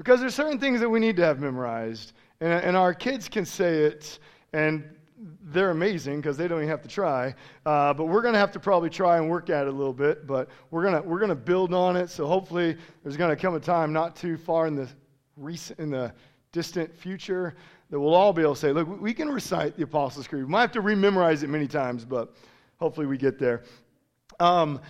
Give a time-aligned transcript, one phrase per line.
[0.00, 2.14] Because there's certain things that we need to have memorized.
[2.40, 4.18] And, and our kids can say it,
[4.54, 4.82] and
[5.52, 7.34] they're amazing because they don't even have to try.
[7.66, 9.92] Uh, but we're going to have to probably try and work at it a little
[9.92, 10.26] bit.
[10.26, 12.08] But we're going we're to build on it.
[12.08, 14.88] So hopefully, there's going to come a time not too far in the
[15.36, 16.14] recent in the
[16.50, 17.54] distant future
[17.90, 20.44] that we'll all be able to say, look, we can recite the Apostles' Creed.
[20.44, 22.34] We might have to rememorize it many times, but
[22.78, 23.64] hopefully we get there.
[24.38, 24.80] Um,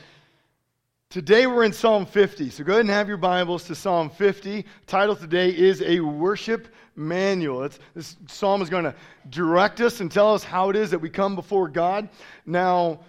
[1.11, 2.51] Today we're in Psalm 50.
[2.51, 4.65] So go ahead and have your Bibles to Psalm 50.
[4.87, 7.65] Title today is a worship manual.
[7.65, 8.95] It's, this psalm is going to
[9.29, 12.09] direct us and tell us how it is that we come before God.
[12.47, 13.01] Now,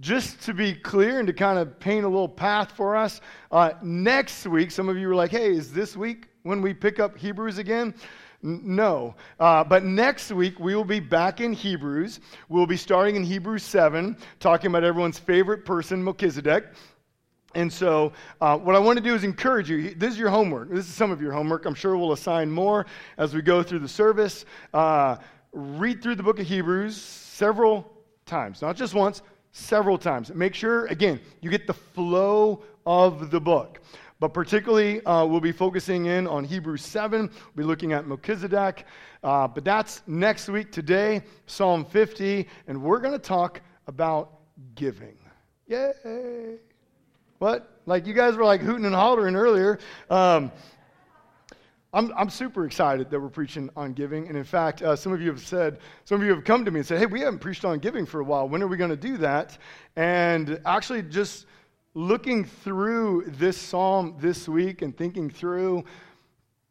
[0.00, 3.70] just to be clear and to kind of paint a little path for us, uh,
[3.82, 7.16] next week, some of you were like, hey, is this week when we pick up
[7.16, 7.94] Hebrews again?
[8.42, 9.14] No.
[9.40, 12.20] Uh, but next week, we will be back in Hebrews.
[12.50, 16.66] We'll be starting in Hebrews 7, talking about everyone's favorite person, Melchizedek.
[17.56, 19.94] And so, uh, what I want to do is encourage you.
[19.94, 20.68] This is your homework.
[20.68, 21.64] This is some of your homework.
[21.64, 22.84] I'm sure we'll assign more
[23.16, 24.44] as we go through the service.
[24.74, 25.16] Uh,
[25.52, 27.90] read through the book of Hebrews several
[28.26, 29.22] times, not just once,
[29.52, 30.30] several times.
[30.34, 33.80] Make sure, again, you get the flow of the book.
[34.20, 37.22] But particularly, uh, we'll be focusing in on Hebrews 7.
[37.22, 38.84] We'll be looking at Melchizedek.
[39.22, 40.72] Uh, but that's next week.
[40.72, 42.46] Today, Psalm 50.
[42.66, 44.40] And we're going to talk about
[44.74, 45.16] giving.
[45.66, 46.58] Yay!
[47.38, 47.70] What?
[47.86, 49.78] Like you guys were like hooting and hollering earlier.
[50.10, 50.50] Um,
[51.92, 54.28] I'm, I'm super excited that we're preaching on giving.
[54.28, 56.70] And in fact, uh, some of you have said, some of you have come to
[56.70, 58.48] me and said, hey, we haven't preached on giving for a while.
[58.48, 59.56] When are we going to do that?
[59.96, 61.46] And actually, just
[61.94, 65.84] looking through this psalm this week and thinking through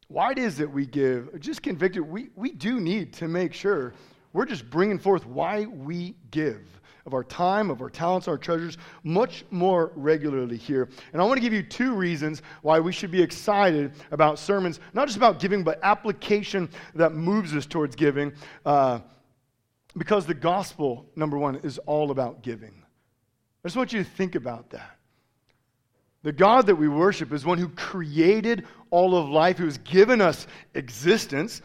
[0.08, 3.94] why it is that we give, just convicted, we, we do need to make sure
[4.34, 6.62] we're just bringing forth why we give
[7.06, 10.90] of our time, of our talents, our treasures, much more regularly here.
[11.14, 14.80] And I want to give you two reasons why we should be excited about sermons,
[14.94, 18.34] not just about giving, but application that moves us towards giving.
[18.66, 19.00] Uh,
[19.98, 22.74] because the gospel, number one, is all about giving.
[23.64, 24.98] I just want you to think about that.
[26.24, 30.22] The God that we worship is one who created all of life, who has given
[30.22, 31.62] us existence.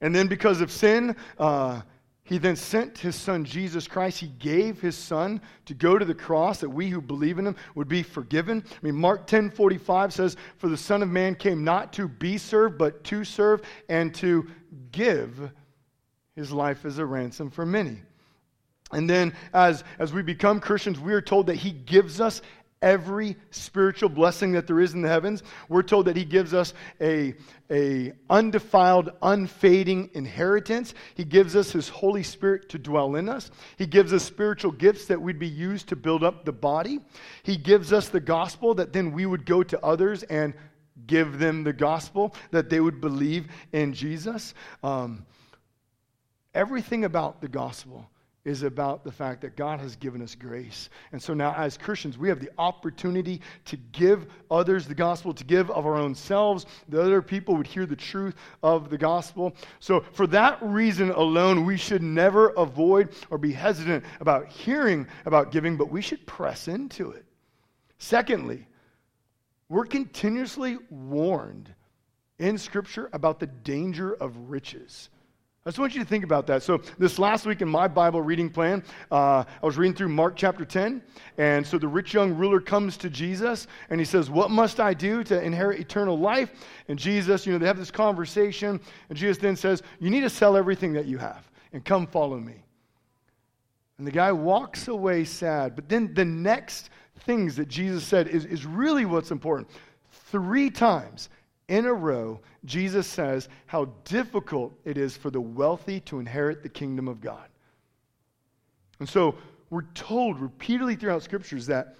[0.00, 1.82] And then, because of sin, uh,
[2.24, 4.20] he then sent his son Jesus Christ.
[4.20, 7.56] He gave his son to go to the cross that we who believe in him
[7.74, 8.64] would be forgiven.
[8.70, 12.38] I mean, Mark 10 45 says, For the Son of Man came not to be
[12.38, 14.48] served, but to serve and to
[14.92, 15.50] give
[16.36, 17.98] his life as a ransom for many.
[18.92, 22.42] And then, as, as we become Christians, we are told that he gives us
[22.82, 25.42] every spiritual blessing that there is in the heavens.
[25.68, 27.34] We're told that he gives us a,
[27.70, 30.92] a undefiled, unfading inheritance.
[31.14, 33.50] He gives us his Holy Spirit to dwell in us.
[33.78, 36.98] He gives us spiritual gifts that would be used to build up the body.
[37.44, 40.52] He gives us the gospel that then we would go to others and
[41.06, 44.54] give them the gospel, that they would believe in Jesus.
[44.82, 45.24] Um,
[46.54, 48.08] everything about the gospel
[48.44, 50.90] is about the fact that God has given us grace.
[51.12, 55.44] And so now, as Christians, we have the opportunity to give others the gospel, to
[55.44, 59.54] give of our own selves, that other people would hear the truth of the gospel.
[59.78, 65.52] So, for that reason alone, we should never avoid or be hesitant about hearing about
[65.52, 67.24] giving, but we should press into it.
[67.98, 68.66] Secondly,
[69.68, 71.72] we're continuously warned
[72.40, 75.10] in Scripture about the danger of riches.
[75.64, 76.64] I just want you to think about that.
[76.64, 80.34] So, this last week in my Bible reading plan, uh, I was reading through Mark
[80.34, 81.00] chapter 10.
[81.38, 84.92] And so the rich young ruler comes to Jesus and he says, What must I
[84.92, 86.50] do to inherit eternal life?
[86.88, 88.80] And Jesus, you know, they have this conversation.
[89.08, 92.40] And Jesus then says, You need to sell everything that you have and come follow
[92.40, 92.64] me.
[93.98, 95.76] And the guy walks away sad.
[95.76, 96.90] But then the next
[97.20, 99.70] things that Jesus said is, is really what's important.
[100.10, 101.28] Three times
[101.72, 106.68] in a row, Jesus says how difficult it is for the wealthy to inherit the
[106.68, 107.48] kingdom of God.
[109.00, 109.36] And so
[109.70, 111.96] we're told repeatedly throughout scriptures that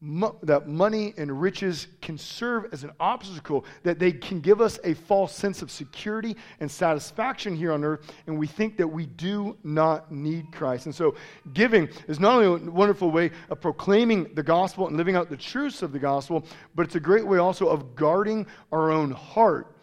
[0.00, 4.78] mo- that money and riches can serve as an obstacle, that they can give us
[4.84, 9.06] a false sense of security and satisfaction here on earth, and we think that we
[9.06, 10.86] do not need Christ.
[10.86, 11.14] And so,
[11.52, 15.36] giving is not only a wonderful way of proclaiming the gospel and living out the
[15.36, 19.74] truths of the gospel, but it's a great way also of guarding our own heart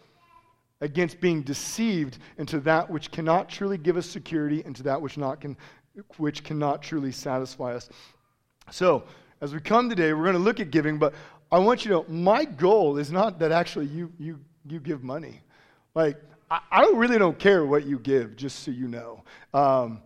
[0.80, 5.16] against being deceived into that which cannot truly give us security and to that which
[5.16, 5.56] not can
[6.18, 7.88] which cannot truly satisfy us.
[8.70, 9.04] So,
[9.40, 11.14] as we come today, we're going to look at giving, but
[11.52, 15.02] I want you to know my goal is not that actually you, you, you give
[15.02, 15.40] money.
[15.94, 16.16] Like,
[16.50, 19.22] I, I really don't care what you give, just so you know.
[19.52, 20.02] Um,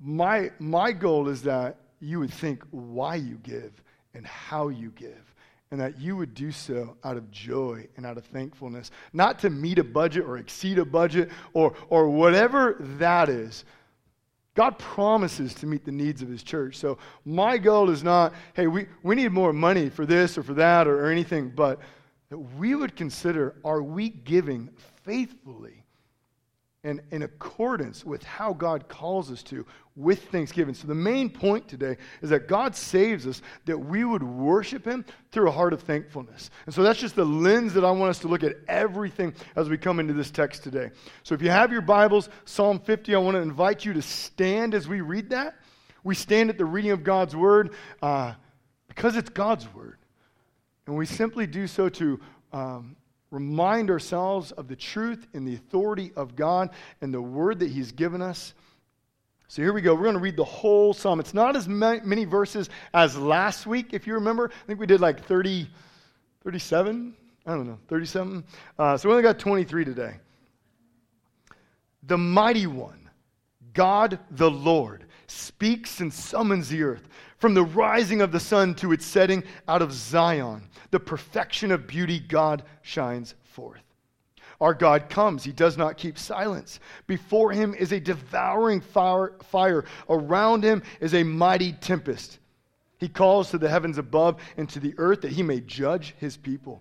[0.00, 3.72] my, my goal is that you would think why you give
[4.14, 5.34] and how you give
[5.70, 9.48] and that you would do so out of joy and out of thankfulness, not to
[9.48, 13.64] meet a budget or exceed a budget or, or whatever that is.
[14.54, 16.76] God promises to meet the needs of his church.
[16.76, 20.54] So my goal is not, hey, we, we need more money for this or for
[20.54, 21.80] that or, or anything, but
[22.28, 24.68] that we would consider are we giving
[25.04, 25.81] faithfully
[26.84, 29.64] and in accordance with how God calls us to
[29.94, 30.74] with thanksgiving.
[30.74, 35.04] So, the main point today is that God saves us that we would worship Him
[35.30, 36.50] through a heart of thankfulness.
[36.66, 39.68] And so, that's just the lens that I want us to look at everything as
[39.68, 40.90] we come into this text today.
[41.22, 44.74] So, if you have your Bibles, Psalm 50, I want to invite you to stand
[44.74, 45.56] as we read that.
[46.02, 48.34] We stand at the reading of God's Word uh,
[48.88, 49.98] because it's God's Word.
[50.86, 52.20] And we simply do so to
[52.52, 52.96] um,
[53.32, 56.70] remind ourselves of the truth and the authority of God
[57.00, 58.54] and the word that He's given us.
[59.48, 59.94] So here we go.
[59.94, 61.18] We're going to read the whole psalm.
[61.18, 64.50] It's not as many verses as last week, if you remember.
[64.50, 65.68] I think we did like 30,
[66.44, 67.14] 37.
[67.44, 68.44] I don't know, 37.
[68.78, 70.14] Uh, so we only got 23 today.
[72.04, 73.10] The mighty one,
[73.72, 77.08] God the Lord, speaks and summons the earth.
[77.42, 80.62] From the rising of the sun to its setting out of Zion,
[80.92, 83.82] the perfection of beauty, God shines forth.
[84.60, 85.42] Our God comes.
[85.42, 86.78] He does not keep silence.
[87.08, 89.84] Before him is a devouring fire.
[90.08, 92.38] Around him is a mighty tempest.
[92.98, 96.36] He calls to the heavens above and to the earth that he may judge his
[96.36, 96.80] people.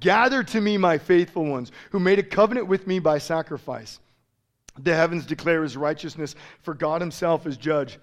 [0.00, 4.00] Gather to me, my faithful ones, who made a covenant with me by sacrifice.
[4.78, 7.98] The heavens declare his righteousness, for God himself is judge.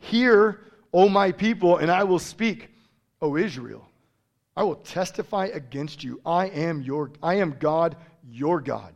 [0.00, 0.60] Hear,
[0.92, 2.70] O my people, and I will speak,
[3.22, 3.88] O Israel.
[4.56, 6.20] I will testify against you.
[6.26, 7.96] I am your I am God,
[8.28, 8.94] your God.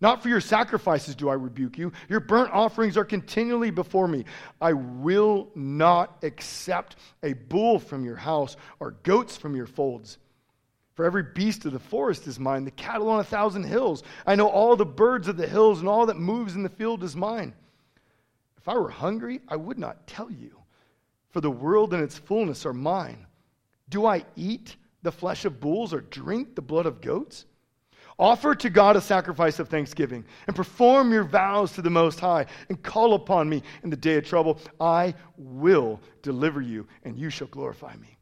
[0.00, 1.92] Not for your sacrifices do I rebuke you.
[2.08, 4.24] Your burnt offerings are continually before me.
[4.60, 10.18] I will not accept a bull from your house or goats from your folds.
[10.94, 14.02] For every beast of the forest is mine, the cattle on a thousand hills.
[14.26, 17.02] I know all the birds of the hills, and all that moves in the field
[17.02, 17.54] is mine.
[18.58, 20.61] If I were hungry, I would not tell you
[21.32, 23.26] for the world and its fullness are mine.
[23.88, 27.46] Do I eat the flesh of bulls or drink the blood of goats?
[28.18, 32.46] Offer to God a sacrifice of thanksgiving and perform your vows to the Most High
[32.68, 34.60] and call upon me in the day of trouble.
[34.78, 38.18] I will deliver you and you shall glorify me.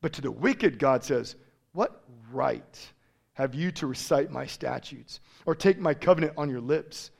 [0.00, 1.36] But to the wicked, God says,
[1.72, 2.02] What
[2.32, 2.92] right
[3.34, 7.12] have you to recite my statutes or take my covenant on your lips?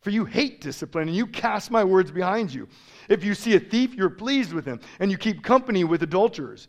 [0.00, 2.68] For you hate discipline, and you cast my words behind you.
[3.08, 6.68] If you see a thief, you're pleased with him, and you keep company with adulterers.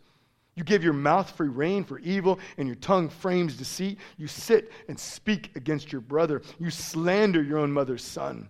[0.56, 3.98] You give your mouth free rein for evil, and your tongue frames deceit.
[4.16, 6.42] You sit and speak against your brother.
[6.58, 8.48] You slander your own mother's son.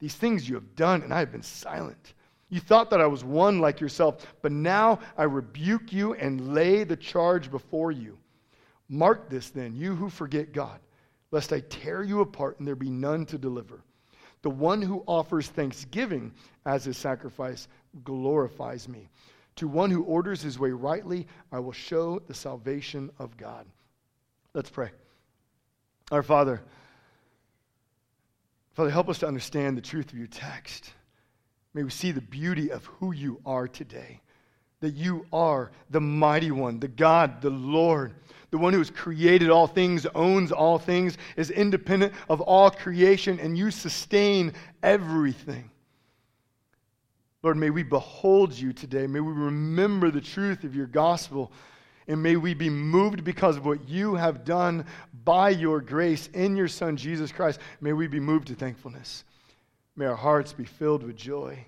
[0.00, 2.14] These things you have done, and I have been silent.
[2.50, 6.84] You thought that I was one like yourself, but now I rebuke you and lay
[6.84, 8.18] the charge before you.
[8.88, 10.78] Mark this then, you who forget God
[11.30, 13.82] lest I tear you apart and there be none to deliver.
[14.42, 16.32] The one who offers thanksgiving
[16.64, 17.68] as his sacrifice
[18.04, 19.08] glorifies me.
[19.56, 23.66] To one who orders his way rightly, I will show the salvation of God.
[24.54, 24.90] Let's pray.
[26.12, 26.62] Our Father,
[28.74, 30.92] Father, help us to understand the truth of your text.
[31.74, 34.20] May we see the beauty of who you are today.
[34.80, 38.14] That you are the mighty one, the God, the Lord
[38.50, 43.38] the one who has created all things, owns all things, is independent of all creation,
[43.40, 45.70] and you sustain everything.
[47.42, 49.06] Lord, may we behold you today.
[49.06, 51.52] May we remember the truth of your gospel.
[52.08, 54.86] And may we be moved because of what you have done
[55.24, 57.60] by your grace in your Son, Jesus Christ.
[57.82, 59.24] May we be moved to thankfulness.
[59.94, 61.64] May our hearts be filled with joy.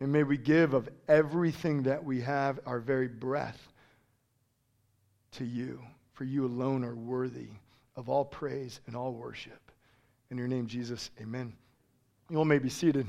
[0.00, 3.68] And may we give of everything that we have, our very breath,
[5.32, 5.80] to you,
[6.12, 7.48] for you alone are worthy
[7.96, 9.70] of all praise and all worship.
[10.30, 11.52] In your name, Jesus, amen.
[12.30, 13.06] You all may be seated.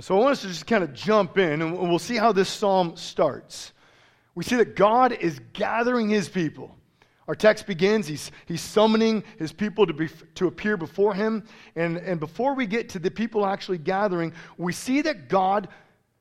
[0.00, 2.48] So I want us to just kind of jump in and we'll see how this
[2.48, 3.72] psalm starts.
[4.34, 6.74] We see that God is gathering his people.
[7.32, 11.44] Our text begins, he's, he's summoning his people to, be, to appear before him.
[11.76, 15.68] And, and before we get to the people actually gathering, we see that God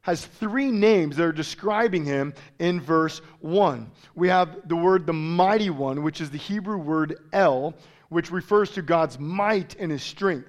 [0.03, 3.91] has three names that are describing him in verse 1.
[4.15, 7.73] We have the word the mighty one, which is the Hebrew word El,
[8.07, 10.47] which refers to God's might and his strength.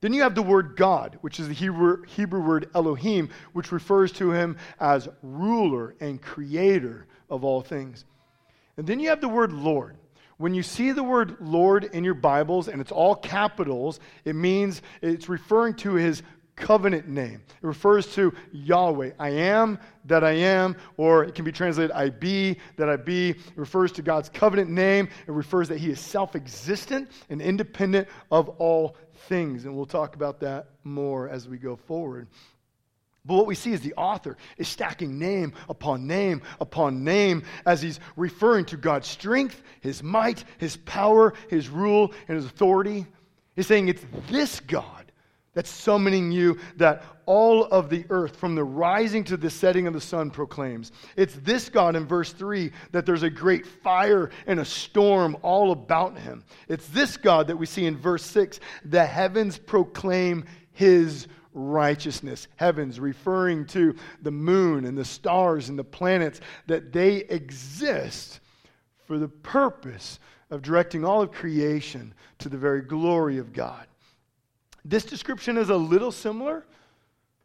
[0.00, 4.10] Then you have the word God, which is the Hebrew, Hebrew word Elohim, which refers
[4.14, 8.04] to him as ruler and creator of all things.
[8.76, 9.96] And then you have the word Lord.
[10.38, 14.82] When you see the word Lord in your Bibles and it's all capitals, it means
[15.00, 16.22] it's referring to his
[16.56, 17.42] covenant name.
[17.62, 19.12] It refers to Yahweh.
[19.18, 23.30] I am that I am, or it can be translated I be that I be.
[23.30, 25.08] It refers to God's covenant name.
[25.26, 28.96] It refers that He is self existent and independent of all
[29.28, 29.64] things.
[29.64, 32.26] And we'll talk about that more as we go forward.
[33.26, 37.82] But what we see is the author is stacking name upon name upon name as
[37.82, 43.06] he's referring to God's strength, his might, his power, his rule, and his authority.
[43.56, 45.10] He's saying it's this God
[45.54, 49.94] that's summoning you that all of the earth, from the rising to the setting of
[49.94, 50.92] the sun, proclaims.
[51.16, 55.72] It's this God in verse 3 that there's a great fire and a storm all
[55.72, 56.44] about him.
[56.68, 62.46] It's this God that we see in verse 6 the heavens proclaim his righteousness.
[62.56, 68.40] Heavens, referring to the moon and the stars and the planets, that they exist
[69.06, 70.20] for the purpose
[70.50, 73.86] of directing all of creation to the very glory of God.
[74.84, 76.64] This description is a little similar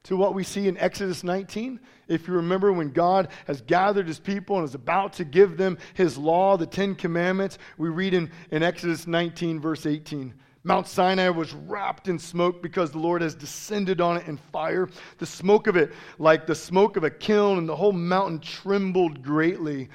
[0.04, 1.80] to what we see in Exodus 19.
[2.08, 5.78] If you remember when God has gathered his people and is about to give them
[5.94, 10.34] his law, the Ten Commandments, we read in, in Exodus 19, verse 18.
[10.64, 14.90] Mount Sinai was wrapped in smoke because the Lord has descended on it in fire.
[15.18, 19.24] The smoke of it, like the smoke of a kiln, and the whole mountain trembled
[19.24, 19.90] greatly.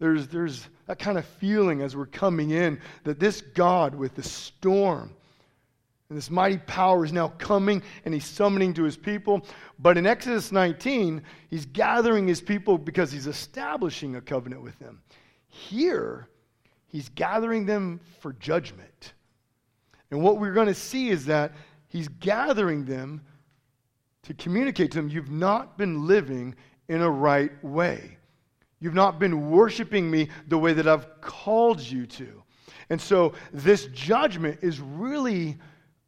[0.00, 4.22] There's, there's that kind of feeling as we're coming in that this God with the
[4.22, 5.14] storm
[6.10, 9.46] and this mighty power is now coming and he's summoning to his people.
[9.78, 15.00] But in Exodus 19, he's gathering his people because he's establishing a covenant with them.
[15.46, 16.28] Here,
[16.88, 19.12] he's gathering them for judgment.
[20.10, 21.52] And what we're going to see is that
[21.88, 23.22] he's gathering them
[24.22, 26.54] to communicate to them you've not been living
[26.88, 28.16] in a right way.
[28.80, 32.42] You've not been worshiping me the way that I've called you to.
[32.88, 35.58] And so this judgment is really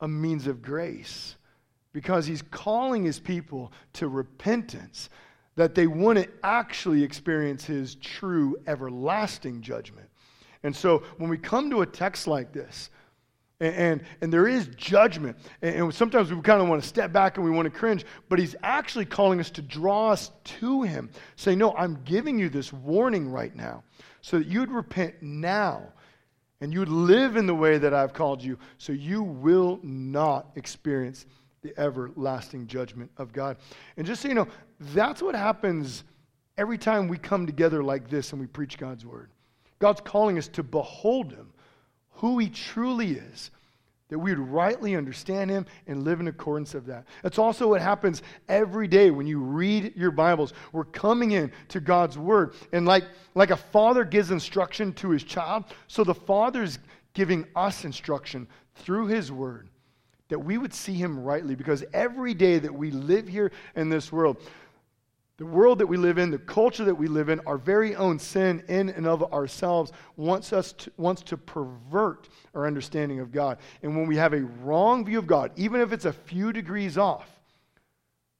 [0.01, 1.37] a means of grace
[1.93, 5.11] because he's calling his people to repentance
[5.55, 10.09] that they wouldn't actually experience his true everlasting judgment.
[10.63, 12.91] And so when we come to a text like this,
[13.63, 15.37] and, and, and, there is judgment.
[15.63, 18.05] And, and sometimes we kind of want to step back and we want to cringe,
[18.29, 22.49] but he's actually calling us to draw us to him, saying, No, I'm giving you
[22.49, 23.85] this warning right now
[24.21, 25.85] so that you'd repent now
[26.61, 31.27] and you'd live in the way that I've called you, so you will not experience
[31.63, 33.57] the everlasting judgment of God.
[33.97, 34.49] And just so you know,
[34.81, 36.03] that's what happens
[36.59, 39.31] every time we come together like this and we preach God's word.
[39.79, 41.52] God's calling us to behold him
[42.13, 43.51] who he truly is,
[44.09, 47.07] that we would rightly understand him and live in accordance of that.
[47.23, 50.53] That's also what happens every day when you read your Bibles.
[50.73, 52.55] We're coming in to God's word.
[52.73, 53.05] And like,
[53.35, 56.79] like a father gives instruction to his child, so the father's
[57.15, 59.69] giving us instruction through his word
[60.33, 64.11] that we would see him rightly because every day that we live here in this
[64.11, 64.39] world,
[65.39, 68.19] the world that we live in, the culture that we live in, our very own
[68.19, 73.59] sin in and of ourselves wants us to, wants to pervert our understanding of God.
[73.83, 76.99] And when we have a wrong view of God, even if it's a few degrees
[76.99, 77.29] off,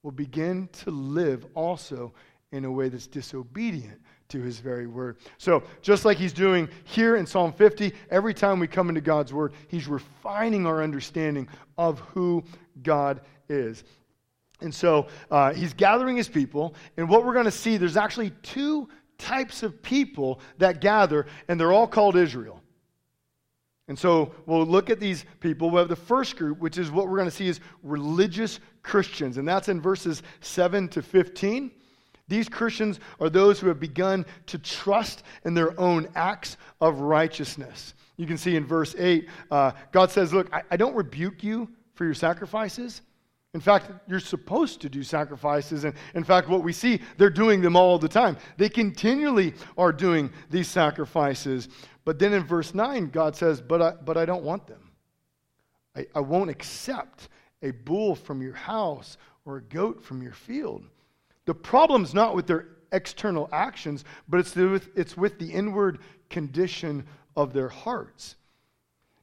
[0.03, 2.13] we'll begin to live also
[2.51, 5.17] in a way that's disobedient to his very word.
[5.37, 9.33] So, just like he's doing here in Psalm 50, every time we come into God's
[9.33, 11.47] word, he's refining our understanding
[11.77, 12.43] of who
[12.83, 13.83] God is.
[14.63, 16.75] And so uh, he's gathering his people.
[16.97, 21.59] And what we're going to see, there's actually two types of people that gather, and
[21.59, 22.59] they're all called Israel.
[23.87, 25.69] And so we'll look at these people.
[25.69, 29.37] We have the first group, which is what we're going to see is religious Christians.
[29.37, 31.71] And that's in verses 7 to 15.
[32.29, 37.93] These Christians are those who have begun to trust in their own acts of righteousness.
[38.15, 41.69] You can see in verse 8, uh, God says, Look, I, I don't rebuke you
[41.95, 43.01] for your sacrifices.
[43.53, 45.83] In fact, you're supposed to do sacrifices.
[45.83, 48.37] And in fact, what we see, they're doing them all the time.
[48.57, 51.69] They continually are doing these sacrifices.
[52.03, 54.91] But then in verse 9, God says, But I, but I don't want them.
[55.95, 57.29] I, I won't accept
[57.61, 60.85] a bull from your house or a goat from your field.
[61.45, 67.05] The problem's not with their external actions, but it's with, it's with the inward condition
[67.35, 68.35] of their hearts.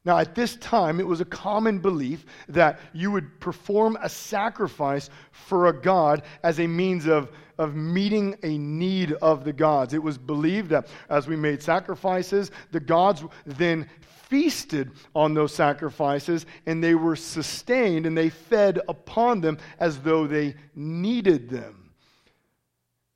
[0.04, 5.10] Now, at this time, it was a common belief that you would perform a sacrifice
[5.30, 9.92] for a god as a means of, of meeting a need of the gods.
[9.92, 16.46] It was believed that as we made sacrifices, the gods then feasted on those sacrifices
[16.64, 21.90] and they were sustained and they fed upon them as though they needed them.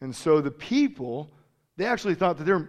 [0.02, 1.32] And so the people,
[1.78, 2.68] they actually thought that they're,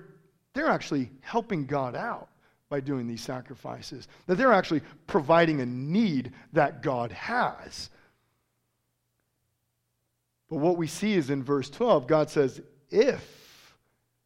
[0.53, 2.29] they're actually helping God out
[2.75, 7.89] by doing these sacrifices, that they're actually providing a need that God has.
[10.49, 13.77] But what we see is in verse 12, God says, If,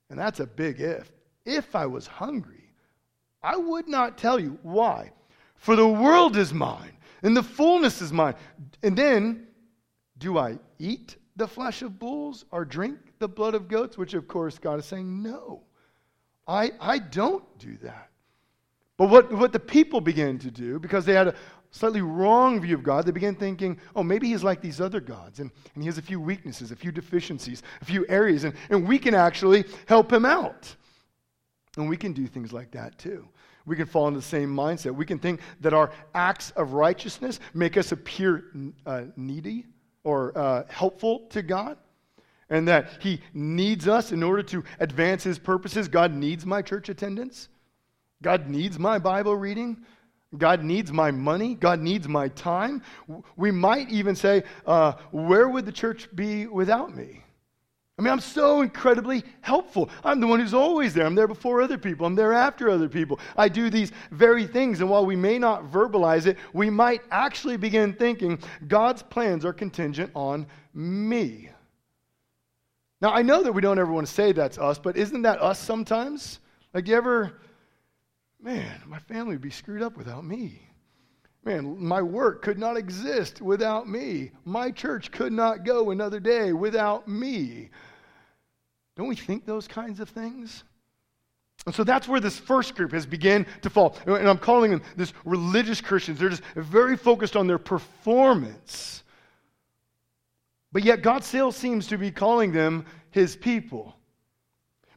[0.09, 1.11] and that's a big if,
[1.45, 2.73] if I was hungry,
[3.43, 4.57] I would not tell you.
[4.63, 5.11] Why?
[5.53, 8.33] For the world is mine, and the fullness is mine.
[8.81, 9.45] And then,
[10.17, 13.95] do I eat the flesh of bulls or drink the blood of goats?
[13.95, 15.61] Which, of course, God is saying, No.
[16.47, 18.08] I, I don't do that.
[18.99, 21.35] But what, what the people began to do, because they had a
[21.71, 25.39] slightly wrong view of God, they began thinking, oh, maybe he's like these other gods,
[25.39, 28.85] and, and he has a few weaknesses, a few deficiencies, a few areas, and, and
[28.85, 30.75] we can actually help him out.
[31.77, 33.25] And we can do things like that too.
[33.65, 34.93] We can fall into the same mindset.
[34.93, 38.51] We can think that our acts of righteousness make us appear
[38.85, 39.65] uh, needy
[40.03, 41.77] or uh, helpful to God
[42.49, 45.87] and that He needs us in order to advance His purposes.
[45.87, 47.47] God needs my church attendance.
[48.21, 49.85] God needs my Bible reading.
[50.37, 51.55] God needs my money.
[51.55, 52.83] God needs my time.
[53.35, 57.23] We might even say, uh, Where would the church be without me?
[57.99, 59.89] I mean, I'm so incredibly helpful.
[60.05, 61.05] I'm the one who's always there.
[61.05, 62.05] I'm there before other people.
[62.05, 63.19] I'm there after other people.
[63.35, 64.79] I do these very things.
[64.79, 69.51] And while we may not verbalize it, we might actually begin thinking God's plans are
[69.51, 71.49] contingent on me.
[73.01, 75.41] Now, I know that we don't ever want to say that's us, but isn't that
[75.41, 76.39] us sometimes?
[76.73, 77.41] Like, you ever,
[78.41, 80.61] man, my family would be screwed up without me.
[81.43, 84.31] Man, my work could not exist without me.
[84.45, 87.69] My church could not go another day without me.
[88.95, 90.63] Don't we think those kinds of things?
[91.65, 93.95] And so that's where this first group has begun to fall.
[94.05, 96.19] And I'm calling them this religious Christians.
[96.19, 99.03] They're just very focused on their performance.
[100.71, 103.95] But yet, God still seems to be calling them his people.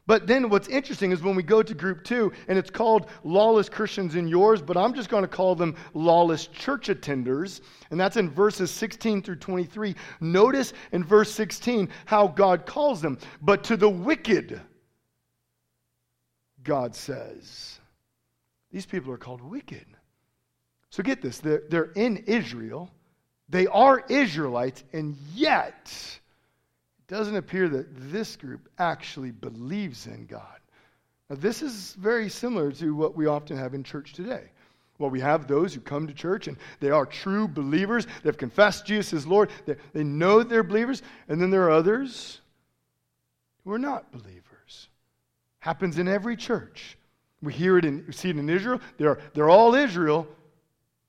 [0.05, 3.69] But then what's interesting is when we go to group two, and it's called lawless
[3.69, 7.61] Christians in yours, but I'm just going to call them lawless church attenders.
[7.89, 9.95] And that's in verses 16 through 23.
[10.19, 13.17] Notice in verse 16 how God calls them.
[13.41, 14.59] But to the wicked,
[16.63, 17.79] God says,
[18.71, 19.85] these people are called wicked.
[20.89, 22.91] So get this they're, they're in Israel.
[23.49, 26.19] They are Israelites, and yet
[27.07, 30.59] doesn't appear that this group actually believes in God.
[31.29, 34.51] Now, this is very similar to what we often have in church today.
[34.99, 38.05] Well, we have those who come to church and they are true believers.
[38.23, 39.49] They've confessed Jesus as Lord.
[39.65, 41.01] They, they know they're believers.
[41.27, 42.41] And then there are others
[43.63, 44.89] who are not believers.
[45.59, 46.97] Happens in every church.
[47.41, 48.79] We hear it in, we see it in Israel.
[48.97, 50.27] They're, they're all Israel,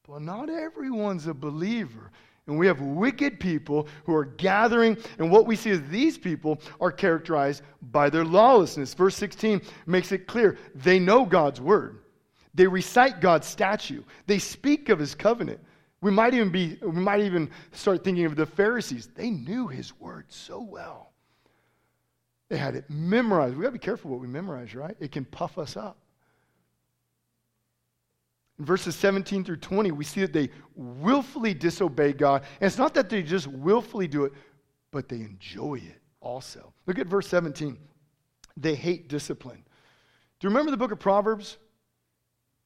[0.09, 2.11] but not everyone's a believer.
[2.46, 6.61] And we have wicked people who are gathering, and what we see is these people
[6.78, 8.92] are characterized by their lawlessness.
[8.92, 12.00] Verse 16 makes it clear they know God's word,
[12.54, 15.61] they recite God's statute, they speak of his covenant.
[16.02, 19.09] We might even be, we might even start thinking of the Pharisees.
[19.14, 21.14] They knew his word so well.
[22.50, 23.57] They had it memorized.
[23.57, 24.94] We gotta be careful what we memorize, right?
[25.00, 25.96] It can puff us up.
[28.58, 32.42] In verses 17 through 20, we see that they willfully disobey God.
[32.60, 34.32] And it's not that they just willfully do it,
[34.92, 36.72] but they enjoy it also.
[36.86, 37.76] Look at verse 17.
[38.56, 39.64] They hate discipline.
[40.38, 41.58] Do you remember the book of Proverbs?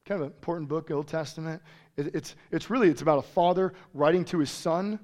[0.05, 1.61] Kind of an important book, Old Testament.
[1.97, 4.99] It, it's, it's really, it's about a father writing to his son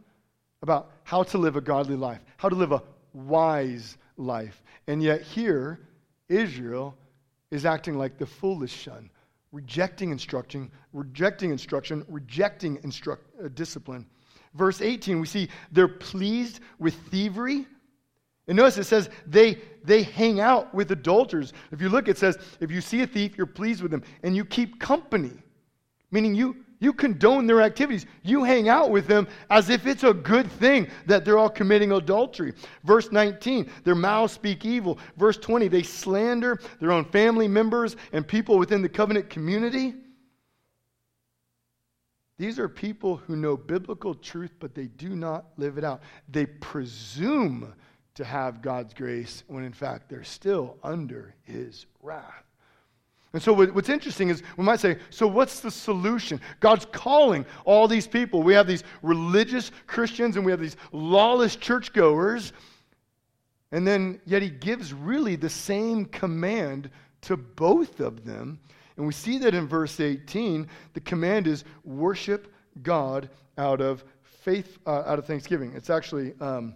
[0.62, 4.64] about how to live a godly life, how to live a wise life.
[4.88, 5.80] And yet here,
[6.30, 6.96] Israel
[7.50, 9.10] is acting like the foolish son
[9.56, 14.06] rejecting instruction, rejecting instruction, rejecting instruct, uh, discipline.
[14.54, 17.66] Verse 18, we see they're pleased with thievery.
[18.50, 21.54] And notice it says they, they hang out with adulterers.
[21.72, 24.36] If you look, it says, if you see a thief, you're pleased with him, and
[24.36, 25.32] you keep company,
[26.12, 28.06] meaning you, you condone their activities.
[28.24, 31.92] You hang out with them as if it's a good thing that they're all committing
[31.92, 32.54] adultery.
[32.84, 35.00] Verse 19, their mouths speak evil.
[35.18, 39.96] Verse 20, they slander their own family members and people within the covenant community.
[42.38, 46.02] These are people who know biblical truth, but they do not live it out.
[46.28, 47.74] They presume
[48.16, 52.45] to have God's grace when in fact they're still under his wrath.
[53.36, 56.40] And so, what's interesting is we might say, so what's the solution?
[56.62, 58.42] God's calling all these people.
[58.42, 62.54] We have these religious Christians and we have these lawless churchgoers.
[63.74, 66.90] And then, yet, He gives really the same command
[67.24, 68.58] to both of them.
[68.96, 70.70] And we see that in verse 18.
[70.94, 75.74] The command is worship God out of faith, uh, out of thanksgiving.
[75.76, 76.36] It's actually.
[76.40, 76.76] Um,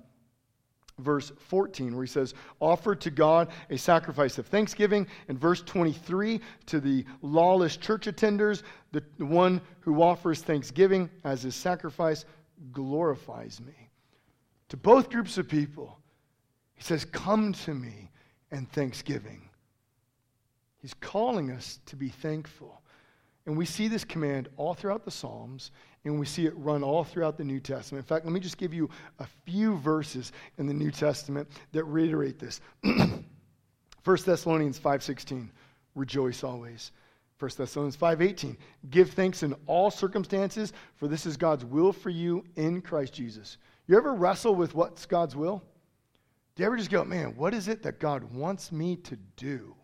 [0.99, 5.07] verse 14, where he says, Offer to God a sacrifice of thanksgiving.
[5.27, 11.55] And verse 23, to the lawless church attenders, the, one who offers thanksgiving as his
[11.55, 12.25] sacrifice
[12.71, 13.89] glorifies me.
[14.69, 15.97] to both groups of people.
[16.75, 18.11] He says, Come to me
[18.51, 19.49] and thanksgiving.
[20.81, 22.81] He's calling us to be thankful.
[23.45, 25.71] And we see this command all throughout the Psalms,
[26.05, 28.05] and we see it run all throughout the New Testament.
[28.05, 31.83] In fact, let me just give you a few verses in the New Testament that
[31.83, 32.61] reiterate this.
[32.83, 33.23] 1
[34.25, 35.49] Thessalonians 5:16,
[35.95, 36.91] rejoice always.
[37.39, 38.57] 1 Thessalonians 5:18,
[38.89, 43.57] give thanks in all circumstances, for this is God's will for you in Christ Jesus.
[43.87, 45.63] You ever wrestle with what's God's will?
[46.55, 49.75] Do you ever just go, man, what is it that God wants me to do?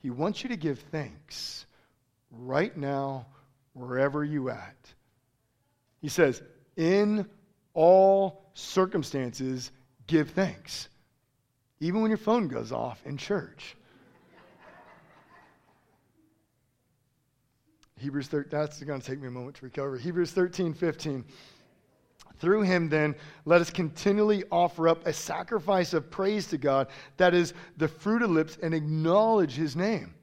[0.00, 1.66] He wants you to give thanks
[2.30, 3.26] right now,
[3.78, 4.76] wherever you at.
[6.00, 6.42] He says,
[6.76, 7.26] in
[7.74, 9.70] all circumstances,
[10.06, 10.88] give thanks.
[11.80, 13.76] Even when your phone goes off in church.
[17.98, 19.96] Hebrews 13, that's going to take me a moment to recover.
[19.96, 21.24] Hebrews 13, 15.
[22.38, 26.86] Through him, then, let us continually offer up a sacrifice of praise to God,
[27.16, 30.14] that is the fruit of lips, and acknowledge his name.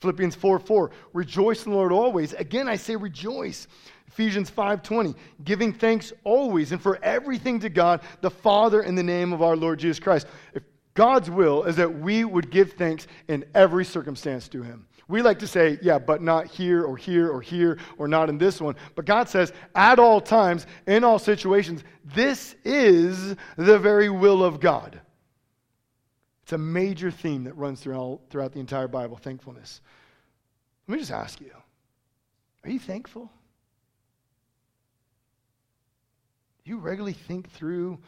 [0.00, 2.32] Philippians 4 4, rejoice in the Lord always.
[2.34, 3.66] Again, I say rejoice.
[4.08, 9.32] Ephesians 5:20, giving thanks always and for everything to God the Father in the name
[9.32, 10.26] of our Lord Jesus Christ.
[10.54, 10.62] If
[10.94, 14.86] God's will is that we would give thanks in every circumstance to him.
[15.06, 18.36] We like to say, yeah, but not here or here or here or not in
[18.36, 18.74] this one.
[18.94, 24.60] But God says, at all times, in all situations, this is the very will of
[24.60, 25.00] God.
[26.48, 29.82] It's a major theme that runs throughout, throughout the entire Bible thankfulness.
[30.86, 31.52] Let me just ask you
[32.64, 33.30] are you thankful?
[36.64, 37.98] Do you regularly think through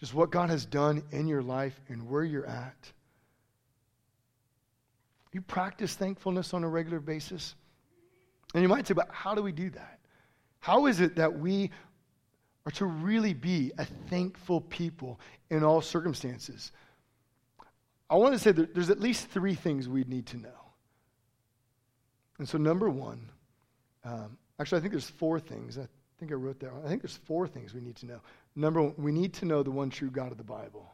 [0.00, 2.90] just what God has done in your life and where you're at?
[5.32, 7.54] You practice thankfulness on a regular basis?
[8.54, 9.98] And you might say, but how do we do that?
[10.60, 11.70] How is it that we
[12.64, 16.72] are to really be a thankful people in all circumstances?
[18.12, 20.50] I want to say that there's at least three things we need to know.
[22.38, 23.30] And so, number one,
[24.04, 25.78] um, actually, I think there's four things.
[25.78, 26.72] I think I wrote that.
[26.84, 28.20] I think there's four things we need to know.
[28.54, 30.92] Number one, we need to know the one true God of the Bible.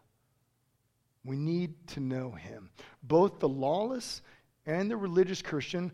[1.25, 2.71] We need to know him.
[3.03, 4.23] Both the lawless
[4.65, 5.91] and the religious Christian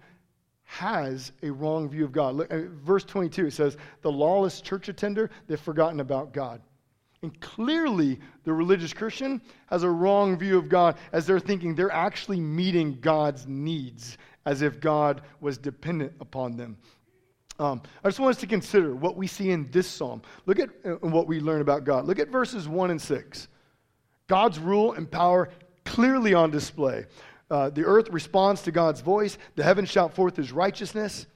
[0.65, 2.35] has a wrong view of God.
[2.35, 6.61] Look, uh, verse 22, it says, The lawless church attender, they've forgotten about God.
[7.25, 11.91] And clearly, the religious Christian has a wrong view of God as they're thinking they're
[11.91, 16.77] actually meeting God's needs as if God was dependent upon them.
[17.59, 20.21] Um, I just want us to consider what we see in this psalm.
[20.45, 22.05] Look at uh, what we learn about God.
[22.05, 23.49] Look at verses 1 and 6.
[24.27, 25.49] God's rule and power
[25.87, 27.07] clearly on display.
[27.51, 31.27] Uh, the earth responds to God's voice, the heavens shout forth his righteousness.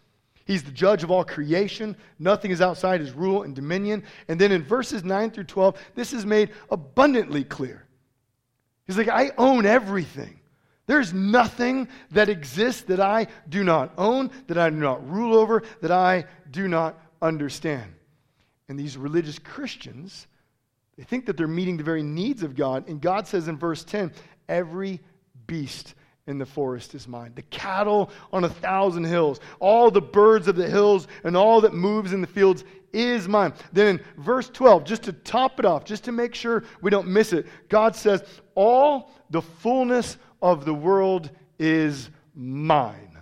[0.48, 1.96] He's the judge of all creation.
[2.18, 4.02] Nothing is outside his rule and dominion.
[4.26, 7.86] And then in verses 9 through 12, this is made abundantly clear.
[8.86, 10.40] He's like, I own everything.
[10.86, 15.62] There's nothing that exists that I do not own, that I do not rule over,
[15.82, 17.94] that I do not understand.
[18.68, 20.26] And these religious Christians
[20.98, 22.88] they think that they're meeting the very needs of God.
[22.88, 24.12] And God says in verse 10
[24.48, 25.00] every
[25.46, 25.94] beast
[26.28, 30.56] in the forest is mine, the cattle on a thousand hills, all the birds of
[30.56, 33.52] the hills, and all that moves in the fields is mine.
[33.72, 37.08] Then in verse 12, just to top it off, just to make sure we don't
[37.08, 38.22] miss it, God says,
[38.54, 43.18] All the fullness of the world is mine.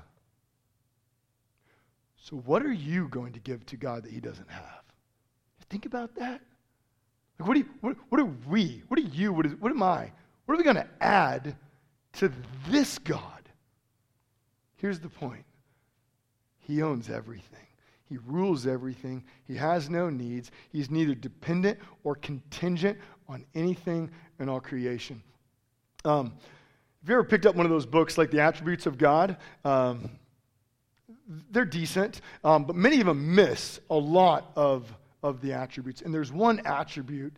[2.17, 4.83] So, what are you going to give to God that He doesn't have?
[5.69, 6.41] Think about that.
[7.39, 8.83] Like, what, you, what, what are we?
[8.89, 9.33] What are you?
[9.33, 10.11] What, is, what am I?
[10.45, 11.57] What are we going to add
[12.17, 12.33] to
[12.69, 13.23] this God?
[14.77, 15.45] Here's the point
[16.59, 17.61] He owns everything.
[18.09, 19.25] He rules everything.
[19.49, 20.51] He has no needs.
[20.71, 22.99] He's neither dependent or contingent
[23.29, 25.23] on anything in all creation.
[26.05, 26.33] Um,
[27.01, 29.37] have you ever picked up one of those books like The Attributes of God?
[29.65, 30.11] Um,
[31.51, 34.93] they're decent, um, but many of them miss a lot of
[35.27, 36.03] of the attributes.
[36.03, 37.37] And there's one attribute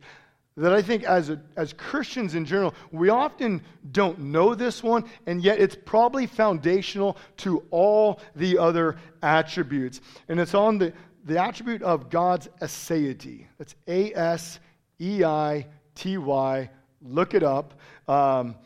[0.58, 5.04] that I think as, a, as Christians in general, we often don't know this one,
[5.26, 10.00] and yet it's probably foundational to all the other attributes.
[10.28, 10.92] And it's on the,
[11.24, 13.46] the attribute of God's aseity.
[13.58, 14.58] That's A S
[15.00, 16.70] E I T Y.
[17.02, 17.74] Look it up.
[18.08, 18.56] Um,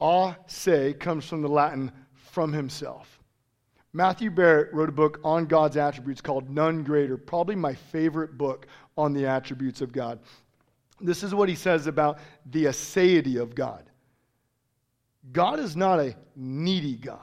[0.00, 3.18] a se comes from the Latin from himself.
[3.92, 8.68] Matthew Barrett wrote a book on God's attributes called None Greater, probably my favorite book
[8.96, 10.20] on the attributes of God.
[11.00, 13.84] This is what he says about the aseity of God.
[15.32, 17.18] God is not a needy God.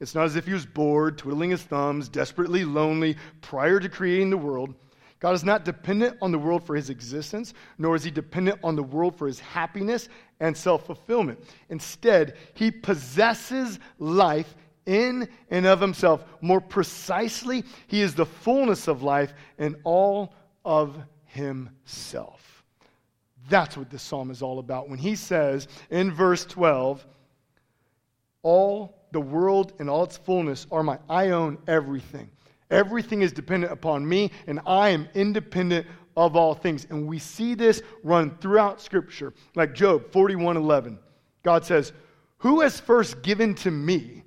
[0.00, 4.30] It's not as if he was bored, twiddling his thumbs, desperately lonely prior to creating
[4.30, 4.74] the world.
[5.20, 8.74] God is not dependent on the world for his existence, nor is he dependent on
[8.74, 10.08] the world for his happiness
[10.40, 11.38] and self fulfillment.
[11.68, 14.56] Instead, he possesses life
[14.86, 16.24] in and of himself.
[16.40, 22.51] More precisely, he is the fullness of life in all of himself.
[23.48, 24.88] That's what this psalm is all about.
[24.88, 27.06] When he says in verse 12,
[28.42, 32.30] All the world and all its fullness are my, I own everything.
[32.70, 36.86] Everything is dependent upon me, and I am independent of all things.
[36.88, 40.98] And we see this run throughout Scripture, like Job 41 11.
[41.42, 41.92] God says,
[42.38, 44.24] Who has first given to me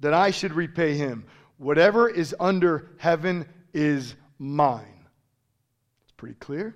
[0.00, 1.24] that I should repay him?
[1.58, 5.06] Whatever is under heaven is mine.
[6.02, 6.74] It's pretty clear.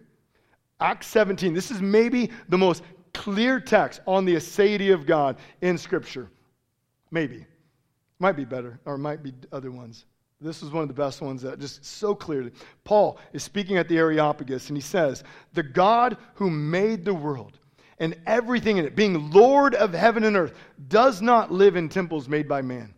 [0.81, 2.83] Acts 17, this is maybe the most
[3.15, 6.31] clear text on the aseity of God in Scripture.
[7.11, 7.47] Maybe.
[8.19, 10.05] Might be better, or might be other ones.
[10.41, 12.53] This is one of the best ones that just so clearly.
[12.85, 17.59] Paul is speaking at the Areopagus, and he says, The God who made the world
[17.99, 20.55] and everything in it, being Lord of heaven and earth,
[20.89, 22.95] does not live in temples made by man,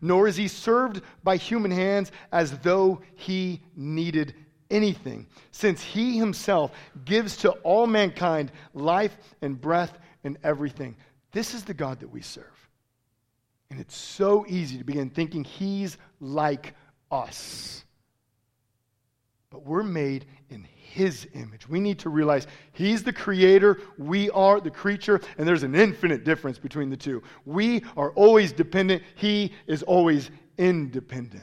[0.00, 4.34] nor is he served by human hands as though he needed
[4.70, 6.72] anything, since he himself
[7.04, 10.96] gives to all mankind life and breath and everything.
[11.32, 12.44] This is the God that we serve.
[13.70, 16.74] And it's so easy to begin thinking he's like
[17.10, 17.84] us.
[19.50, 21.68] But we're made in his image.
[21.68, 26.24] We need to realize he's the creator, we are the creature, and there's an infinite
[26.24, 27.22] difference between the two.
[27.44, 31.42] We are always dependent, he is always independent.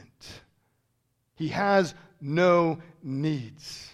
[1.36, 3.90] He has no needs.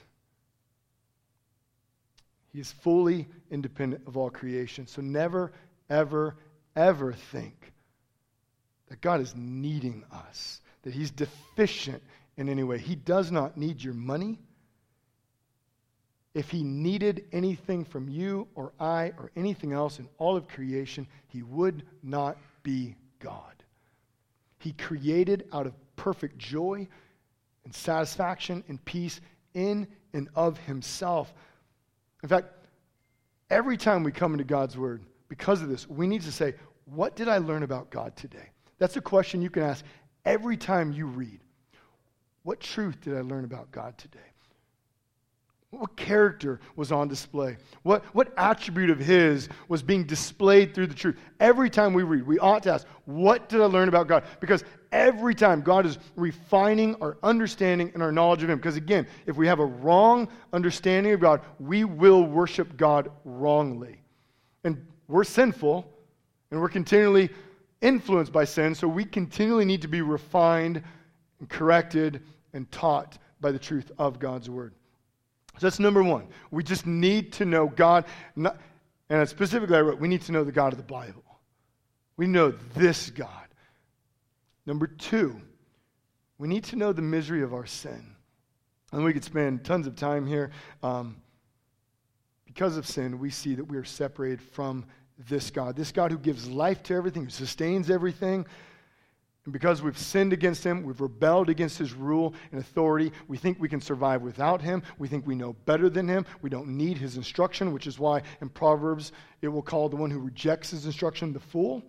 [2.52, 4.86] He is fully independent of all creation.
[4.86, 5.52] So never,
[5.88, 6.36] ever,
[6.76, 7.72] ever think
[8.88, 12.02] that God is needing us, that He's deficient
[12.36, 12.78] in any way.
[12.78, 14.38] He does not need your money.
[16.34, 21.06] If He needed anything from you or I or anything else in all of creation,
[21.28, 23.52] He would not be God.
[24.58, 26.86] He created out of perfect joy
[27.64, 29.20] and satisfaction and peace
[29.54, 31.32] in and of Himself.
[32.22, 32.48] In fact,
[33.50, 37.16] every time we come into God's Word, because of this, we need to say, What
[37.16, 38.50] did I learn about God today?
[38.78, 39.84] That's a question you can ask
[40.24, 41.40] every time you read.
[42.42, 44.18] What truth did I learn about God today?
[45.70, 47.56] What character was on display?
[47.82, 51.16] What, what attribute of His was being displayed through the truth?
[51.40, 54.24] Every time we read, we ought to ask, What did I learn about God?
[54.40, 58.58] Because every time God is refining our understanding and our knowledge of Him.
[58.58, 64.02] Because again, if we have a wrong understanding of God, we will worship God wrongly.
[64.62, 65.90] And we're sinful,
[66.50, 67.30] and we're continually
[67.80, 70.82] influenced by sin, so we continually need to be refined
[71.40, 74.74] and corrected and taught by the truth of God's word.
[75.58, 76.28] So that's number one.
[76.50, 78.04] We just need to know God,
[78.36, 78.56] not,
[79.10, 81.24] and specifically I wrote, we need to know the God of the Bible.
[82.16, 83.41] We know this God.
[84.66, 85.40] Number two,
[86.38, 88.16] we need to know the misery of our sin.
[88.92, 90.50] And we could spend tons of time here.
[90.82, 91.16] Um,
[92.44, 94.84] because of sin, we see that we are separated from
[95.18, 98.46] this God, this God who gives life to everything, who sustains everything.
[99.44, 103.58] And because we've sinned against him, we've rebelled against his rule and authority, we think
[103.60, 104.82] we can survive without him.
[104.98, 106.26] We think we know better than him.
[106.42, 110.10] We don't need his instruction, which is why in Proverbs it will call the one
[110.10, 111.82] who rejects his instruction the fool.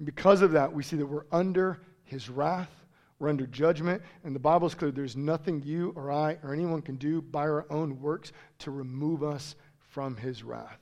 [0.00, 2.70] And because of that, we see that we're under his wrath,
[3.18, 6.80] we're under judgment, and the Bible is clear there's nothing you or I or anyone
[6.80, 9.56] can do by our own works to remove us
[9.90, 10.78] from his wrath.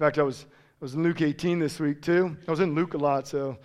[0.00, 2.36] In fact, I was, I was in Luke 18 this week too.
[2.48, 3.56] I was in Luke a lot, so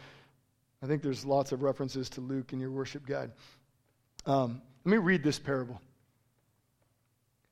[0.84, 3.32] I think there's lots of references to Luke in your worship guide.
[4.28, 5.82] Um, let me read this parable.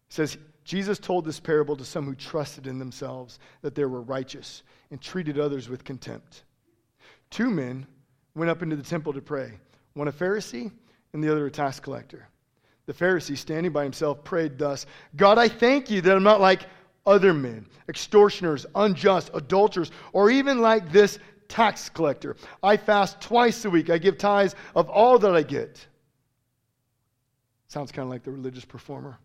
[0.08, 4.02] It says, Jesus told this parable to some who trusted in themselves that they were
[4.02, 6.44] righteous and treated others with contempt.
[7.30, 7.86] Two men
[8.36, 9.54] went up into the temple to pray,
[9.94, 10.72] one a Pharisee
[11.14, 12.28] and the other a tax collector.
[12.86, 14.86] The Pharisee, standing by himself, prayed thus
[15.16, 16.66] God, I thank you that I'm not like
[17.06, 22.36] other men, extortioners, unjust, adulterers, or even like this tax collector.
[22.62, 23.90] I fast twice a week.
[23.90, 25.86] I give tithes of all that I get.
[27.68, 29.18] Sounds kind of like the religious performer.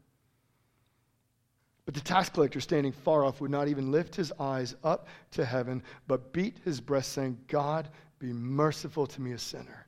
[1.84, 5.44] But the tax collector, standing far off, would not even lift his eyes up to
[5.44, 9.86] heaven, but beat his breast, saying, God, be merciful to me, a sinner.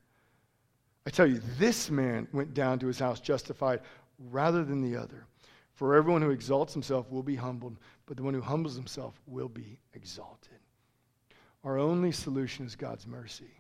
[1.07, 3.80] I tell you, this man went down to his house justified
[4.18, 5.26] rather than the other.
[5.74, 7.76] For everyone who exalts himself will be humbled,
[8.07, 10.59] but the one who humbles himself will be exalted.
[11.62, 13.50] Our only solution is God's mercy.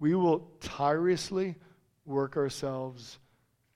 [0.00, 1.56] We will tirelessly
[2.04, 3.18] work ourselves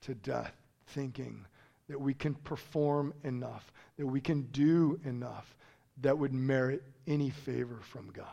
[0.01, 0.53] to death
[0.87, 1.45] thinking
[1.89, 5.55] that we can perform enough, that we can do enough
[6.01, 8.25] that would merit any favor from God.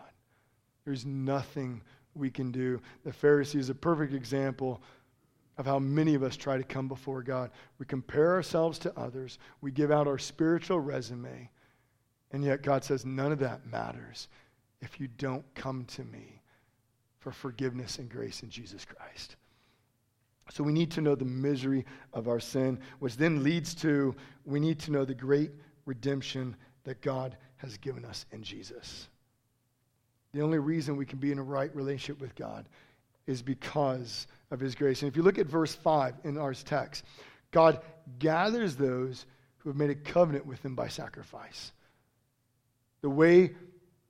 [0.85, 1.83] There's nothing
[2.15, 2.81] we can do.
[3.05, 4.81] The Pharisee is a perfect example
[5.59, 7.51] of how many of us try to come before God.
[7.79, 11.51] We compare ourselves to others, we give out our spiritual resume,
[12.33, 14.29] and yet God says none of that matters
[14.81, 16.41] if you don't come to me
[17.19, 19.37] for forgiveness and grace in Jesus Christ.
[20.53, 24.61] So we need to know the misery of our sin, which then leads to we
[24.61, 25.53] need to know the great
[25.87, 29.09] redemption that God has given us in Jesus.
[30.33, 32.69] The only reason we can be in a right relationship with God
[33.27, 35.03] is because of his grace.
[35.03, 37.05] And if you look at verse 5 in our text,
[37.51, 37.81] God
[38.19, 39.27] gathers those
[39.59, 41.73] who have made a covenant with him by sacrifice.
[43.03, 43.55] The way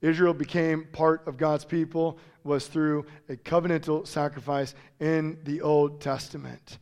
[0.01, 6.79] Israel became part of God's people was through a covenantal sacrifice in the Old Testament.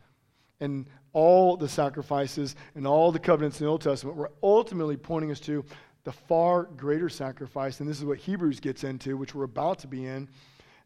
[0.60, 5.30] And all the sacrifices and all the covenants in the Old Testament were ultimately pointing
[5.30, 5.64] us to
[6.04, 7.80] the far greater sacrifice.
[7.80, 10.28] And this is what Hebrews gets into, which we're about to be in.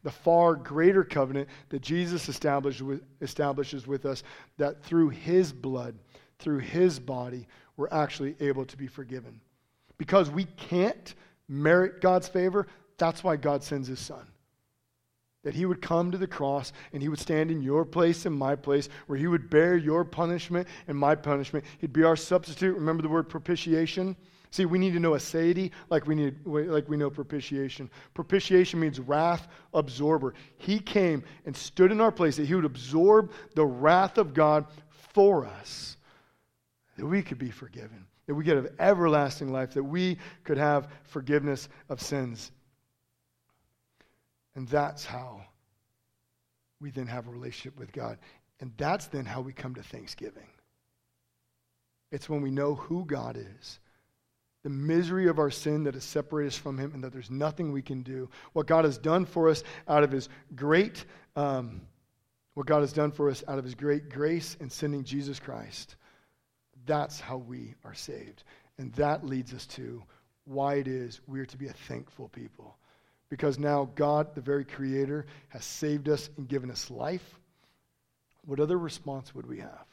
[0.02, 4.22] The far greater covenant that Jesus with, establishes with us,
[4.58, 5.94] that through his blood,
[6.38, 9.40] through his body, we're actually able to be forgiven.
[9.96, 11.14] Because we can't
[11.48, 12.66] merit God's favor,
[12.98, 14.26] that's why God sends his son.
[15.42, 18.35] That he would come to the cross and he would stand in your place and
[18.35, 21.64] my place, where he would bear your punishment and my punishment.
[21.78, 22.74] He'd be our substitute.
[22.74, 24.16] Remember the word propitiation?
[24.50, 27.90] See, we need to know aseity like we, need, like we know propitiation.
[28.14, 30.33] Propitiation means wrath absorber.
[30.57, 34.66] He came and stood in our place that he would absorb the wrath of God
[35.12, 35.96] for us,
[36.96, 40.88] that we could be forgiven that we get an everlasting life, that we could have
[41.04, 42.50] forgiveness of sins.
[44.54, 45.42] And that's how
[46.80, 48.18] we then have a relationship with God.
[48.60, 50.48] And that's then how we come to Thanksgiving.
[52.10, 53.80] It's when we know who God is,
[54.62, 57.72] the misery of our sin that has separated us from Him, and that there's nothing
[57.72, 58.30] we can do.
[58.52, 61.04] What God has done for us out of His great,
[61.37, 61.82] um,
[62.54, 65.96] what God has done for us out of His great grace in sending Jesus Christ
[66.86, 68.44] that's how we are saved.
[68.78, 70.02] And that leads us to
[70.44, 72.76] why it is we are to be a thankful people.
[73.30, 77.40] Because now God, the very Creator, has saved us and given us life.
[78.44, 79.86] What other response would we have?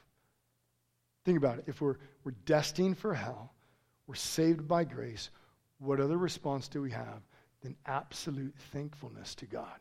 [1.23, 1.65] Think about it.
[1.67, 3.53] If we're, we're destined for hell,
[4.07, 5.29] we're saved by grace,
[5.79, 7.21] what other response do we have
[7.61, 9.79] than absolute thankfulness to God?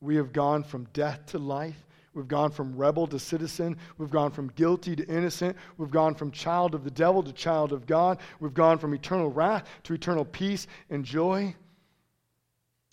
[0.00, 1.86] We have gone from death to life.
[2.16, 3.76] We've gone from rebel to citizen.
[3.98, 5.54] We've gone from guilty to innocent.
[5.76, 8.20] We've gone from child of the devil to child of God.
[8.40, 11.54] We've gone from eternal wrath to eternal peace and joy.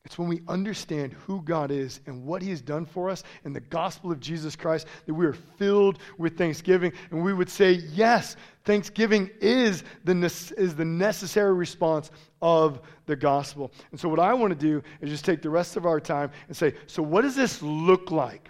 [0.04, 3.54] It's when we understand who God is and what He has done for us in
[3.54, 6.92] the gospel of Jesus Christ that we are filled with thanksgiving.
[7.10, 10.14] And we would say, yes, thanksgiving is the,
[10.58, 13.72] is the necessary response of the gospel.
[13.92, 16.30] And so, what I want to do is just take the rest of our time
[16.50, 18.50] and say, so what does this look like?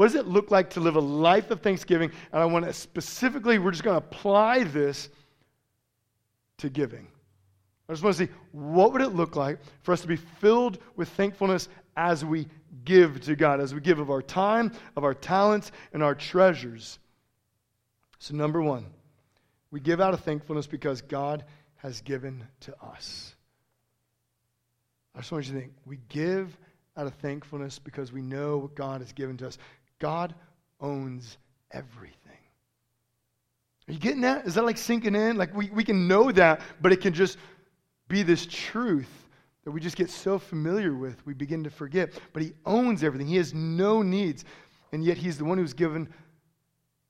[0.00, 2.10] What does it look like to live a life of thanksgiving?
[2.32, 5.10] And I want to specifically, we're just going to apply this
[6.56, 7.06] to giving.
[7.86, 10.78] I just want to see what would it look like for us to be filled
[10.96, 12.48] with thankfulness as we
[12.86, 16.98] give to God, as we give of our time, of our talents, and our treasures.
[18.18, 18.86] So, number one,
[19.70, 21.44] we give out of thankfulness because God
[21.76, 23.34] has given to us.
[25.14, 26.56] I just want you to think we give
[26.96, 29.58] out of thankfulness because we know what God has given to us.
[30.00, 30.34] God
[30.80, 31.38] owns
[31.70, 32.16] everything.
[33.88, 34.46] Are you getting that?
[34.46, 35.36] Is that like sinking in?
[35.36, 37.38] Like we, we can know that, but it can just
[38.08, 39.08] be this truth
[39.64, 42.12] that we just get so familiar with, we begin to forget.
[42.32, 44.44] But He owns everything, He has no needs.
[44.92, 46.08] And yet He's the one who's given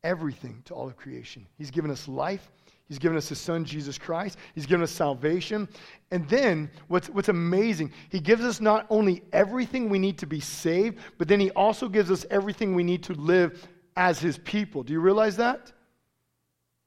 [0.02, 1.46] everything to all of creation.
[1.58, 2.50] He's given us life,
[2.90, 4.36] He's given us His Son, Jesus Christ.
[4.52, 5.68] He's given us salvation.
[6.10, 10.40] And then, what's, what's amazing, He gives us not only everything we need to be
[10.40, 14.82] saved, but then He also gives us everything we need to live as His people.
[14.82, 15.70] Do you realize that?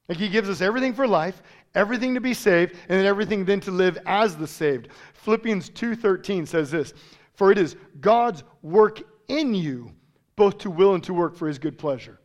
[0.09, 1.41] Like He gives us everything for life,
[1.73, 4.89] everything to be saved, and then everything then to live as the saved.
[5.13, 6.93] Philippians 2.13 says this,
[7.33, 9.89] For it is God's work in you,
[10.35, 12.19] both to will and to work for His good pleasure.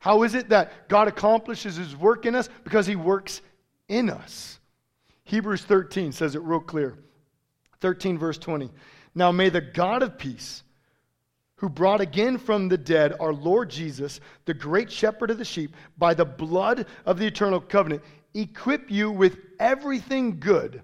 [0.00, 2.48] How is it that God accomplishes his work in us?
[2.64, 3.42] Because he works
[3.86, 4.58] in us.
[5.24, 6.98] Hebrews 13 says it real clear.
[7.80, 8.70] 13, verse 20.
[9.14, 10.64] Now may the God of peace,
[11.56, 15.76] who brought again from the dead our Lord Jesus, the great shepherd of the sheep,
[15.98, 20.82] by the blood of the eternal covenant, equip you with everything good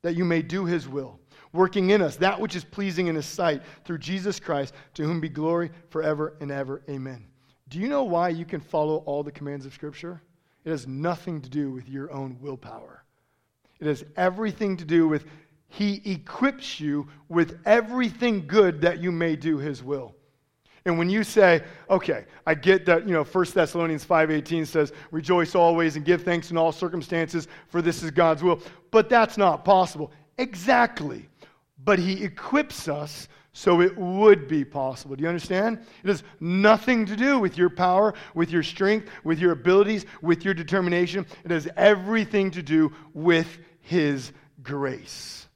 [0.00, 1.20] that you may do his will,
[1.52, 5.20] working in us that which is pleasing in his sight through Jesus Christ, to whom
[5.20, 6.82] be glory forever and ever.
[6.88, 7.26] Amen.
[7.68, 10.20] Do you know why you can follow all the commands of Scripture?
[10.64, 13.04] It has nothing to do with your own willpower.
[13.80, 15.24] It has everything to do with
[15.68, 20.14] He equips you with everything good that you may do His will.
[20.86, 25.54] And when you say, okay, I get that, you know, 1 Thessalonians 5.18 says, rejoice
[25.54, 28.60] always and give thanks in all circumstances, for this is God's will.
[28.90, 30.12] But that's not possible.
[30.36, 31.28] Exactly.
[31.84, 35.14] But he equips us so it would be possible.
[35.14, 35.78] Do you understand?
[36.02, 40.44] It has nothing to do with your power, with your strength, with your abilities, with
[40.44, 41.24] your determination.
[41.44, 43.46] It has everything to do with
[43.80, 45.46] his grace.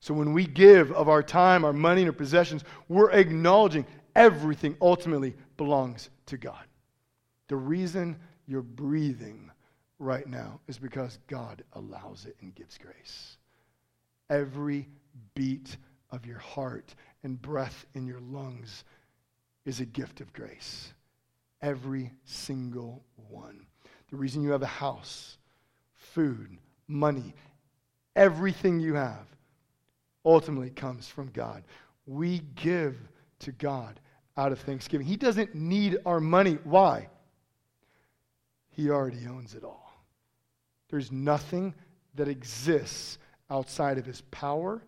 [0.00, 4.76] So when we give of our time, our money, and our possessions, we're acknowledging everything
[4.82, 6.64] ultimately belongs to God.
[7.48, 9.50] The reason you're breathing
[9.98, 13.38] right now is because God allows it and gives grace.
[14.28, 14.88] Every
[15.34, 15.78] beat
[16.12, 18.84] of your heart and breath in your lungs
[19.64, 20.92] is a gift of grace.
[21.62, 23.66] Every single one.
[24.10, 25.38] The reason you have a house,
[25.94, 26.58] food,
[26.88, 27.34] money,
[28.16, 29.26] everything you have
[30.24, 31.62] ultimately comes from God.
[32.06, 32.96] We give
[33.40, 34.00] to God
[34.36, 35.06] out of thanksgiving.
[35.06, 36.58] He doesn't need our money.
[36.64, 37.08] Why?
[38.70, 39.92] He already owns it all.
[40.88, 41.74] There's nothing
[42.14, 43.18] that exists
[43.50, 44.82] outside of his power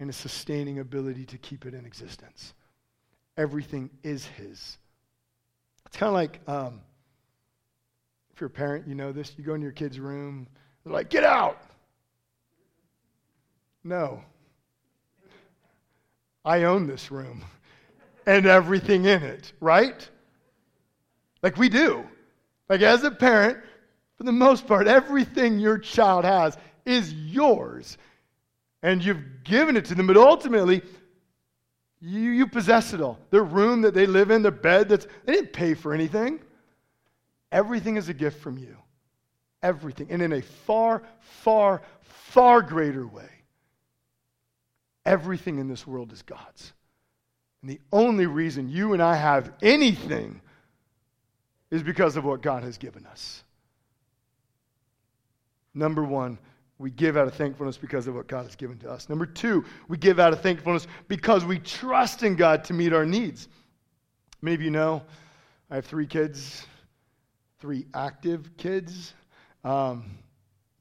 [0.00, 2.54] and a sustaining ability to keep it in existence.
[3.36, 4.78] Everything is his.
[5.86, 6.80] It's kind of like um,
[8.32, 9.32] if you're a parent, you know this.
[9.36, 10.46] You go into your kid's room,
[10.84, 11.60] they're like, get out.
[13.84, 14.22] No,
[16.44, 17.44] I own this room
[18.26, 20.08] and everything in it, right?
[21.42, 22.04] Like we do.
[22.68, 23.58] Like as a parent,
[24.16, 27.96] for the most part, everything your child has is yours.
[28.82, 30.82] And you've given it to them, but ultimately,
[32.00, 33.18] you, you possess it all.
[33.30, 36.40] Their room that they live in, their bed that's they didn't pay for anything.
[37.50, 38.76] Everything is a gift from you.
[39.62, 40.08] Everything.
[40.10, 43.28] And in a far, far, far greater way.
[45.04, 46.72] Everything in this world is God's.
[47.62, 50.40] And the only reason you and I have anything
[51.70, 53.42] is because of what God has given us.
[55.74, 56.38] Number one,
[56.78, 59.08] we give out of thankfulness because of what God has given to us.
[59.08, 63.04] Number two, we give out of thankfulness because we trust in God to meet our
[63.04, 63.48] needs.
[64.40, 65.02] Many of you know
[65.70, 66.66] I have three kids,
[67.58, 69.14] three active kids.
[69.64, 70.18] Um,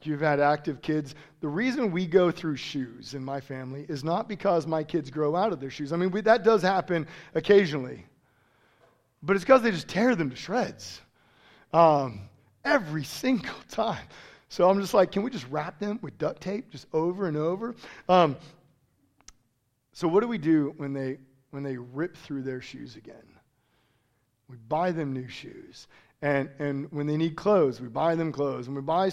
[0.04, 1.16] you've had active kids.
[1.42, 5.36] The reason we go through shoes in my family is not because my kids grow
[5.36, 5.92] out of their shoes.
[5.92, 8.06] I mean, we, that does happen occasionally,
[9.22, 11.02] but it's because they just tear them to shreds
[11.74, 12.22] um,
[12.64, 14.06] every single time.
[14.50, 17.36] So I'm just like, can we just wrap them with duct tape just over and
[17.36, 17.76] over?
[18.08, 18.38] Um,
[19.94, 21.18] so what do we do when they
[21.52, 23.16] when they rip through their shoes again?
[24.50, 25.88] We buy them new shoes.
[26.22, 28.68] And, and when they need clothes, we buy them clothes.
[28.68, 29.12] And we buy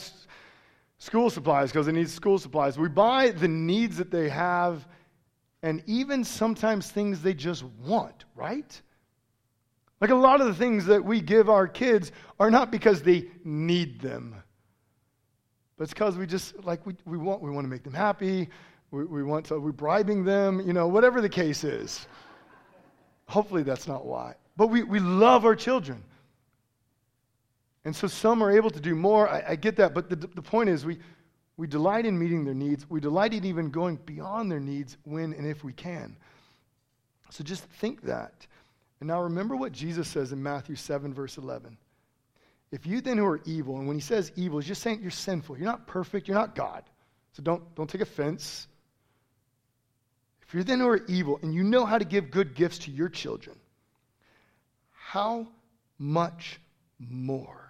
[0.99, 2.79] school supplies because they need school supplies.
[2.79, 4.87] We buy the needs that they have
[5.63, 8.81] and even sometimes things they just want, right?
[10.01, 13.29] Like a lot of the things that we give our kids are not because they
[13.45, 14.37] need them,
[15.77, 18.49] but it's because we just, like, we, we, want, we want to make them happy.
[18.91, 22.07] We, we want to, we're bribing them, you know, whatever the case is.
[23.27, 24.35] Hopefully that's not why.
[24.57, 26.03] But we, we love our children.
[27.85, 29.29] And so some are able to do more.
[29.29, 29.95] I, I get that.
[29.95, 30.99] But the, the point is, we,
[31.57, 32.89] we delight in meeting their needs.
[32.89, 36.17] We delight in even going beyond their needs when and if we can.
[37.31, 38.47] So just think that.
[39.01, 41.77] And now remember what Jesus says in Matthew 7, verse 11.
[42.75, 45.11] If you then who are evil, and when he says evil, he's just saying you're
[45.11, 45.57] sinful.
[45.57, 46.27] You're not perfect.
[46.29, 46.83] You're not God.
[47.33, 48.67] So don't, don't take offense.
[50.43, 52.91] If you're then who are evil and you know how to give good gifts to
[52.91, 53.57] your children,
[54.93, 55.49] how
[55.99, 56.61] much
[56.99, 57.65] more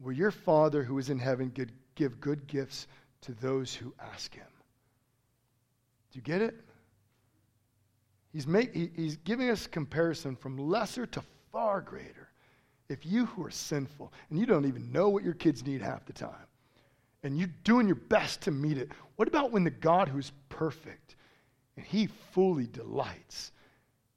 [0.00, 1.52] Will your Father who is in heaven
[1.94, 2.88] give good gifts
[3.22, 4.46] to those who ask him?
[6.10, 6.54] Do you get it?
[8.32, 11.22] He's, make, he, he's giving us comparison from lesser to
[11.52, 12.29] far greater.
[12.90, 16.04] If you who are sinful, and you don't even know what your kids need half
[16.04, 16.34] the time,
[17.22, 21.14] and you're doing your best to meet it, what about when the God who's perfect
[21.76, 23.52] and he fully delights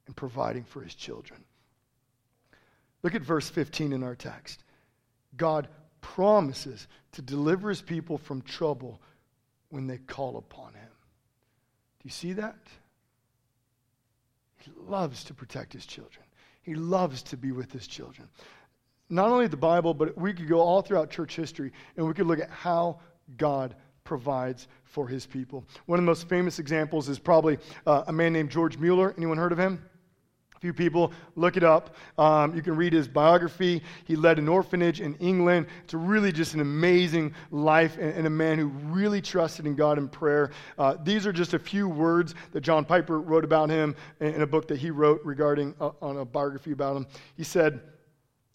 [0.08, 1.44] in providing for his children?
[3.04, 4.64] Look at verse 15 in our text.
[5.36, 5.68] God
[6.00, 9.00] promises to deliver his people from trouble
[9.68, 10.90] when they call upon him.
[12.00, 12.56] Do you see that?
[14.58, 16.24] He loves to protect his children.
[16.62, 18.26] He loves to be with his children.
[19.10, 22.26] Not only the Bible, but we could go all throughout church history and we could
[22.26, 23.00] look at how
[23.36, 23.74] God
[24.04, 25.64] provides for his people.
[25.86, 29.14] One of the most famous examples is probably uh, a man named George Mueller.
[29.16, 29.84] Anyone heard of him?
[30.54, 34.48] A few people look it up um, you can read his biography he led an
[34.48, 39.20] orphanage in england it's really just an amazing life and, and a man who really
[39.20, 43.20] trusted in god in prayer uh, these are just a few words that john piper
[43.20, 46.72] wrote about him in, in a book that he wrote regarding uh, on a biography
[46.72, 47.82] about him he said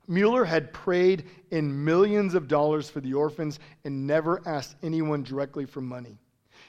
[0.10, 5.66] Mueller had prayed in millions of dollars for the orphans and never asked anyone directly
[5.66, 6.18] for money.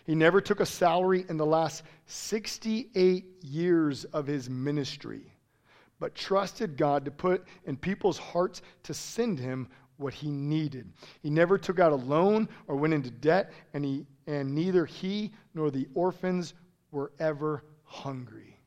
[0.05, 5.23] He never took a salary in the last 68 years of his ministry,
[5.99, 10.93] but trusted God to put in people's hearts to send him what he needed.
[11.23, 15.33] He never took out a loan or went into debt, and, he, and neither he
[15.55, 16.53] nor the orphans
[16.91, 18.59] were ever hungry.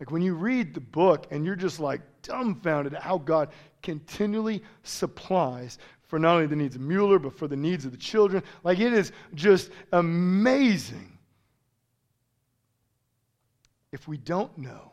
[0.00, 3.50] Like when you read the book and you're just like dumbfounded at how God
[3.86, 7.96] continually supplies for not only the needs of Mueller, but for the needs of the
[7.96, 8.42] children.
[8.64, 11.16] Like it is just amazing.
[13.92, 14.92] If we don't know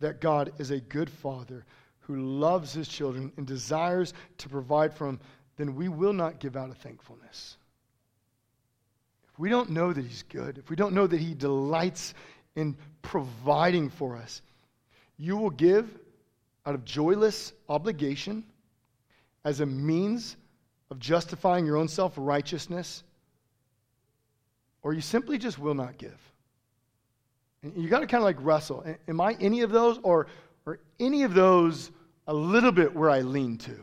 [0.00, 1.64] that God is a good father
[2.00, 5.20] who loves his children and desires to provide for them,
[5.56, 7.56] then we will not give out of thankfulness.
[9.32, 12.14] If we don't know that he's good, if we don't know that he delights
[12.56, 14.42] in providing for us,
[15.18, 15.88] you will give
[16.66, 18.44] out of joyless obligation
[19.44, 20.36] as a means
[20.90, 23.02] of justifying your own self righteousness,
[24.82, 26.18] or you simply just will not give.
[27.62, 28.84] And you got to kind of like wrestle.
[29.08, 30.26] Am I any of those, or,
[30.66, 31.90] or any of those
[32.26, 33.76] a little bit where I lean to?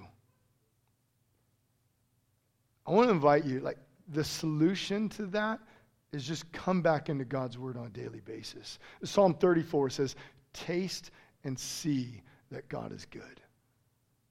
[2.85, 3.77] I want to invite you, like,
[4.09, 5.59] the solution to that
[6.11, 8.79] is just come back into God's word on a daily basis.
[9.03, 10.15] Psalm 34 says,
[10.53, 11.11] Taste
[11.43, 12.21] and see
[12.51, 13.41] that God is good.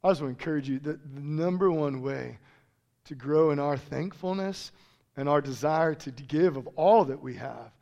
[0.03, 2.39] I just want to encourage you that the number one way
[3.05, 4.73] to grow in our thankfulness
[5.17, 7.73] and our desire to give of all that we have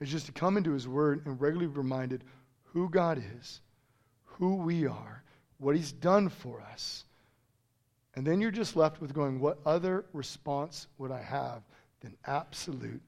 [0.00, 2.24] is just to come into His Word and regularly be reminded
[2.64, 3.60] who God is,
[4.24, 5.22] who we are,
[5.58, 7.04] what He's done for us.
[8.14, 11.62] And then you're just left with going, what other response would I have
[12.00, 13.02] than absolute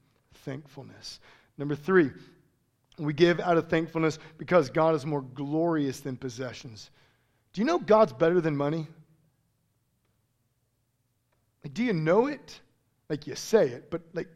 [0.45, 1.19] thankfulness?
[1.57, 2.11] Number three,
[2.99, 6.91] we give out of thankfulness because God is more glorious than possessions.
[7.53, 8.87] Do you know God's better than money?
[11.63, 12.59] Like, do you know it?
[13.09, 14.27] Like you say it, but like,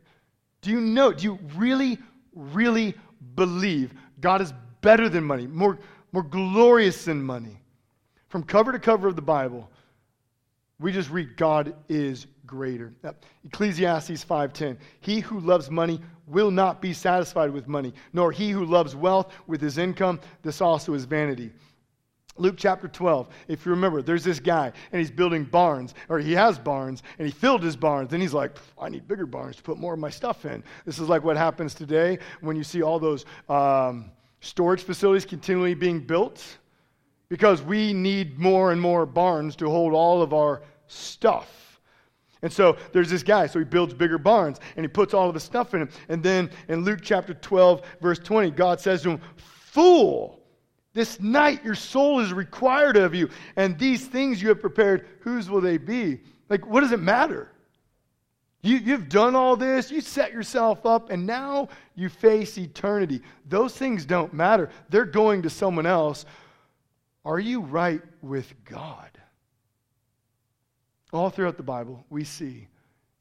[0.61, 1.11] do you know?
[1.11, 1.99] Do you really,
[2.33, 2.95] really
[3.35, 5.77] believe God is better than money, more,
[6.11, 7.61] more glorious than money?
[8.29, 9.69] From cover to cover of the Bible,
[10.79, 12.93] we just read God is greater.
[13.45, 14.77] Ecclesiastes 5:10.
[15.01, 19.33] He who loves money will not be satisfied with money, nor he who loves wealth
[19.47, 20.19] with his income.
[20.41, 21.51] This also is vanity.
[22.37, 26.33] Luke chapter 12, if you remember, there's this guy and he's building barns, or he
[26.33, 28.11] has barns, and he filled his barns.
[28.11, 30.63] And he's like, I need bigger barns to put more of my stuff in.
[30.85, 35.75] This is like what happens today when you see all those um, storage facilities continually
[35.75, 36.43] being built
[37.29, 41.72] because we need more and more barns to hold all of our stuff.
[42.43, 45.33] And so there's this guy, so he builds bigger barns and he puts all of
[45.33, 45.89] the stuff in them.
[46.09, 50.39] And then in Luke chapter 12, verse 20, God says to him, Fool!
[50.93, 55.49] This night your soul is required of you, and these things you have prepared, whose
[55.49, 56.19] will they be?
[56.49, 57.49] Like, what does it matter?
[58.61, 63.21] You, you've done all this, you set yourself up, and now you face eternity.
[63.49, 64.69] Those things don't matter.
[64.89, 66.25] They're going to someone else.
[67.25, 69.12] Are you right with God?
[71.13, 72.67] All throughout the Bible, we see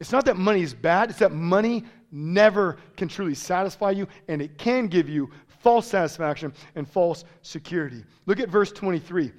[0.00, 4.42] it's not that money is bad, it's that money never can truly satisfy you, and
[4.42, 8.02] it can give you false satisfaction and false security.
[8.26, 9.30] Look at verse 23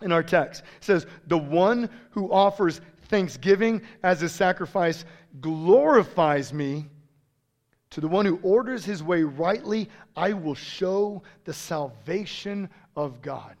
[0.00, 0.62] in our text.
[0.78, 5.04] It says, The one who offers thanksgiving as a sacrifice
[5.42, 6.86] glorifies me.
[7.90, 13.56] To the one who orders his way rightly, I will show the salvation of God.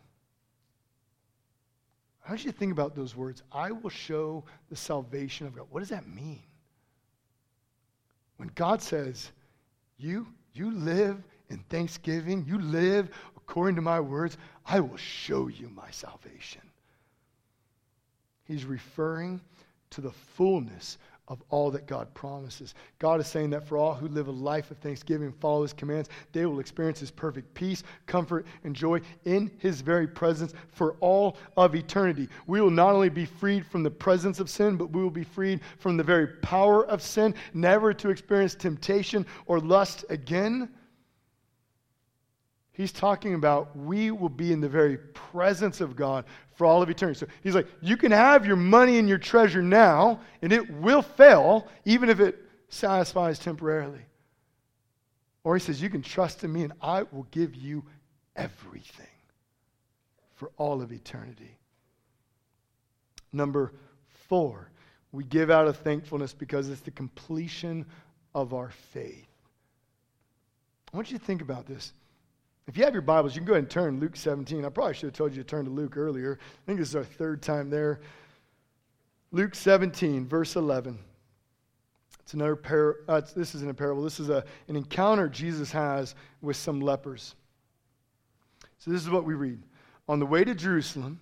[2.22, 3.42] How do you to think about those words?
[3.52, 5.66] I will show the salvation of God.
[5.70, 6.42] What does that mean?
[8.36, 9.32] When God says,
[9.98, 15.68] You, you live in thanksgiving, you live according to my words, I will show you
[15.68, 16.62] my salvation.
[18.44, 19.40] He's referring
[19.90, 20.98] to the fullness
[21.28, 22.74] of all that God promises.
[22.98, 26.08] God is saying that for all who live a life of thanksgiving follow his commands,
[26.32, 31.36] they will experience his perfect peace, comfort, and joy in his very presence for all
[31.56, 32.28] of eternity.
[32.46, 35.24] We will not only be freed from the presence of sin, but we will be
[35.24, 40.68] freed from the very power of sin, never to experience temptation or lust again.
[42.74, 46.88] He's talking about we will be in the very presence of God for all of
[46.88, 47.18] eternity.
[47.18, 51.02] So he's like, you can have your money and your treasure now, and it will
[51.02, 52.38] fail, even if it
[52.70, 54.00] satisfies temporarily.
[55.44, 57.84] Or he says, you can trust in me, and I will give you
[58.36, 59.06] everything.
[60.42, 61.56] for all of eternity.
[63.32, 63.72] Number
[64.28, 64.72] four,
[65.12, 67.86] we give out of thankfulness because it's the completion
[68.34, 69.28] of our faith.
[70.92, 71.92] I want you to think about this.
[72.68, 74.64] If you have your Bibles, you can go ahead and turn Luke 17.
[74.64, 76.38] I probably should have told you to turn to Luke earlier.
[76.40, 78.00] I think this is our third time there.
[79.32, 80.98] Luke 17, verse 11.
[82.20, 84.02] It's another par- uh, this isn't a parable.
[84.02, 87.34] This is a, an encounter Jesus has with some lepers.
[88.78, 89.60] So this is what we read.
[90.08, 91.20] On the way to Jerusalem,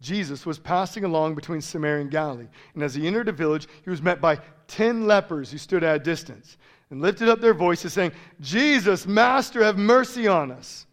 [0.00, 2.46] Jesus was passing along between Samaria and Galilee.
[2.74, 5.96] And as he entered a village, he was met by ten lepers who stood at
[5.96, 6.58] a distance
[6.90, 10.86] and lifted up their voices, saying, Jesus, Master, have mercy on us.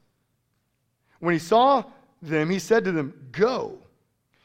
[1.19, 1.83] When he saw
[2.21, 3.79] them, he said to them, Go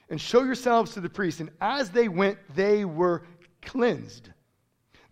[0.09, 1.41] and show yourselves to the priests.
[1.41, 3.23] And as they went, they were
[3.63, 4.31] cleansed.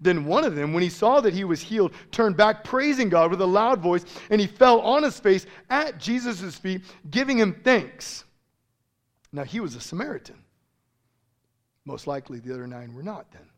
[0.01, 3.31] Then one of them, when he saw that he was healed, turned back, praising God
[3.31, 7.61] with a loud voice, and he fell on his face at Jesus' feet, giving him
[7.65, 8.25] thanks.
[9.33, 10.37] Now, he was a Samaritan.
[11.85, 13.49] Most likely the other nine were not then.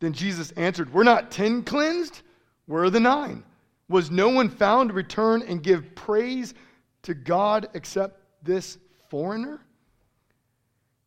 [0.00, 2.22] Then Jesus answered, We're not ten cleansed?
[2.66, 3.44] Where are the nine?
[3.88, 6.54] Was no one found to return and give praise
[7.02, 8.78] to God except this
[9.08, 9.60] foreigner?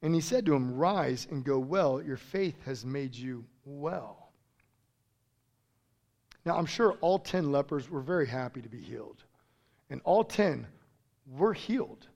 [0.01, 2.01] And he said to him, Rise and go well.
[2.01, 4.31] Your faith has made you well.
[6.45, 9.23] Now, I'm sure all 10 lepers were very happy to be healed.
[9.89, 10.67] And all 10
[11.25, 12.07] were healed.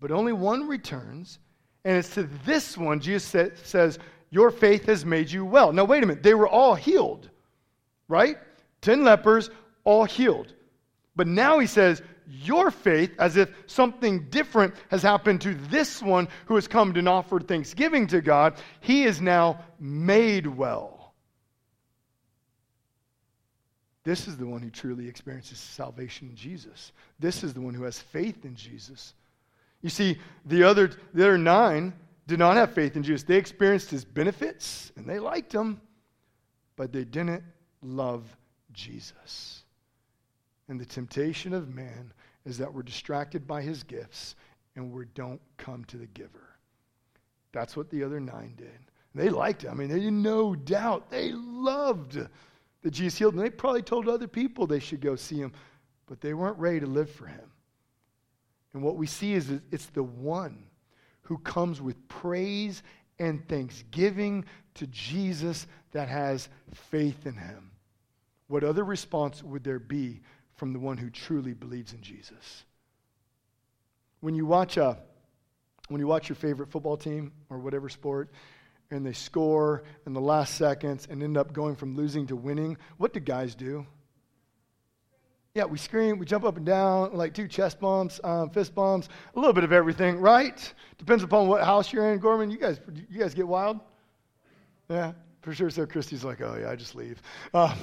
[0.00, 1.38] But only one returns.
[1.84, 4.00] And it's to this one Jesus says,
[4.32, 5.74] Your faith has made you well.
[5.74, 6.22] Now, wait a minute.
[6.22, 7.28] They were all healed,
[8.08, 8.38] right?
[8.80, 9.50] 10 lepers,
[9.84, 10.54] all healed.
[11.14, 16.28] But now he says, your faith as if something different has happened to this one
[16.46, 18.54] who has come and offered thanksgiving to God.
[18.80, 21.12] He is now made well.
[24.02, 26.92] This is the one who truly experiences salvation in Jesus.
[27.20, 29.12] This is the one who has faith in Jesus.
[29.82, 30.16] You see,
[30.46, 31.92] the other, the other nine
[32.26, 33.24] did not have faith in Jesus.
[33.24, 35.80] They experienced his benefits and they liked him,
[36.76, 37.42] but they didn't
[37.82, 38.24] love
[38.72, 39.64] Jesus.
[40.68, 42.12] And the temptation of man
[42.44, 44.36] is that we're distracted by his gifts
[44.76, 46.56] and we don't come to the giver.
[47.52, 48.78] That's what the other nine did.
[49.14, 49.70] They liked it.
[49.70, 52.18] I mean, they no doubt they loved
[52.82, 53.42] that Jesus healed them.
[53.42, 55.52] They probably told other people they should go see him,
[56.06, 57.50] but they weren't ready to live for him.
[58.72, 60.64] And what we see is it's the one
[61.32, 62.82] who comes with praise
[63.18, 67.70] and thanksgiving to Jesus that has faith in him.
[68.48, 70.20] What other response would there be
[70.56, 72.64] from the one who truly believes in Jesus.
[74.20, 74.98] When you watch a
[75.88, 78.28] when you watch your favorite football team or whatever sport
[78.90, 82.76] and they score in the last seconds and end up going from losing to winning,
[82.98, 83.86] what do guys do?
[85.54, 89.10] Yeah, we scream, we jump up and down, like two chest bumps, um, fist bumps,
[89.34, 90.72] a little bit of everything, right?
[90.96, 92.20] Depends upon what house you're in.
[92.20, 92.80] Gorman, you guys,
[93.10, 93.78] you guys get wild?
[94.88, 95.68] Yeah, for sure.
[95.68, 97.20] So Christy's like, oh yeah, I just leave.
[97.52, 97.76] Um,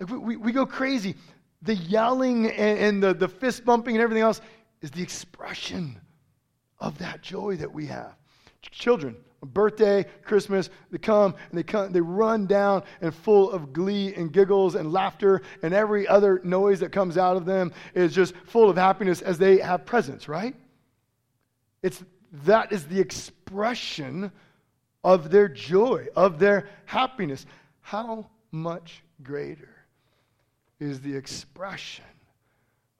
[0.00, 1.14] like we, we, we go crazy.
[1.62, 4.40] The yelling and, and the, the fist bumping and everything else
[4.82, 6.00] is the expression
[6.80, 8.16] of that joy that we have.
[8.62, 9.14] Children,
[9.44, 14.32] birthday, Christmas, they come and they come, they run down and full of glee and
[14.32, 18.70] giggles and laughter and every other noise that comes out of them is just full
[18.70, 20.54] of happiness as they have presents, right?
[21.82, 22.02] It's
[22.44, 24.32] that is the expression
[25.04, 27.46] of their joy, of their happiness.
[27.80, 29.74] How much greater
[30.80, 32.04] is the expression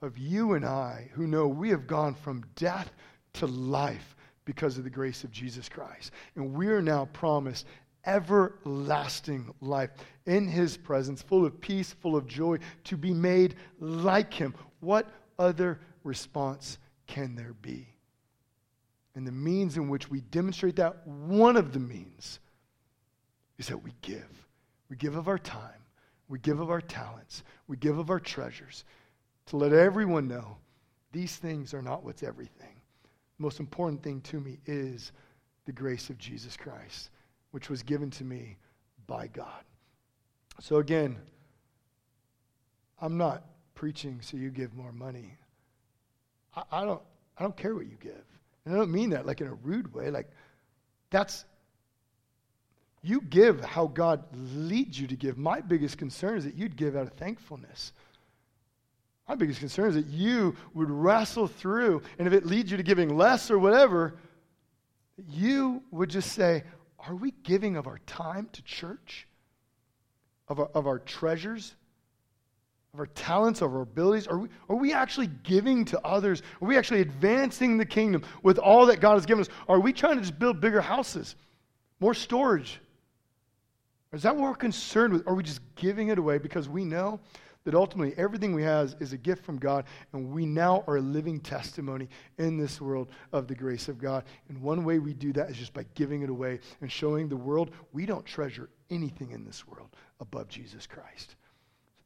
[0.03, 2.93] of you and I who know we have gone from death
[3.35, 4.14] to life
[4.45, 6.13] because of the grace of Jesus Christ.
[6.37, 7.67] And we are now promised
[8.07, 9.91] everlasting life
[10.27, 14.55] in his presence, full of peace, full of joy, to be made like him.
[14.81, 17.89] What other response can there be?
[19.15, 22.41] And the means in which we demonstrate that, one of the means,
[23.59, 24.47] is that we give.
[24.91, 25.71] We give of our time.
[26.29, 27.45] We give of our talents.
[27.69, 28.85] We give of our treasures
[29.47, 30.57] to let everyone know
[31.13, 32.74] these things are not what's everything.
[33.39, 35.13] The most important thing to me is
[35.67, 37.11] the grace of Jesus Christ,
[37.51, 38.57] which was given to me
[39.07, 39.65] by God.
[40.61, 41.17] So, again,
[43.01, 45.37] I'm not preaching so you give more money.
[46.55, 47.03] I, I, don't,
[47.37, 48.25] I don't care what you give.
[48.65, 50.11] And I don't mean that like in a rude way.
[50.11, 50.31] Like,
[51.11, 51.45] that's
[53.03, 55.37] you give how God leads you to give.
[55.37, 57.93] My biggest concern is that you'd give out of thankfulness.
[59.29, 62.83] My biggest concern is that you would wrestle through, and if it leads you to
[62.83, 64.17] giving less or whatever,
[65.31, 66.65] you would just say,
[66.99, 69.27] Are we giving of our time to church?
[70.49, 71.75] Of our, of our treasures?
[72.95, 74.29] of our talents, of our abilities?
[74.29, 76.43] Are we, are we actually giving to others?
[76.63, 79.49] Are we actually advancing the kingdom with all that God has given us?
[79.69, 81.35] Are we trying to just build bigger houses,
[81.99, 82.81] more storage?
[84.13, 85.27] Is that what we're concerned with?
[85.27, 87.19] Are we just giving it away because we know
[87.65, 91.01] that ultimately everything we have is a gift from God, and we now are a
[91.01, 92.09] living testimony
[92.39, 94.25] in this world of the grace of God.
[94.49, 97.37] And one way we do that is just by giving it away and showing the
[97.37, 99.89] world we don't treasure anything in this world
[100.21, 101.37] above Jesus Christ.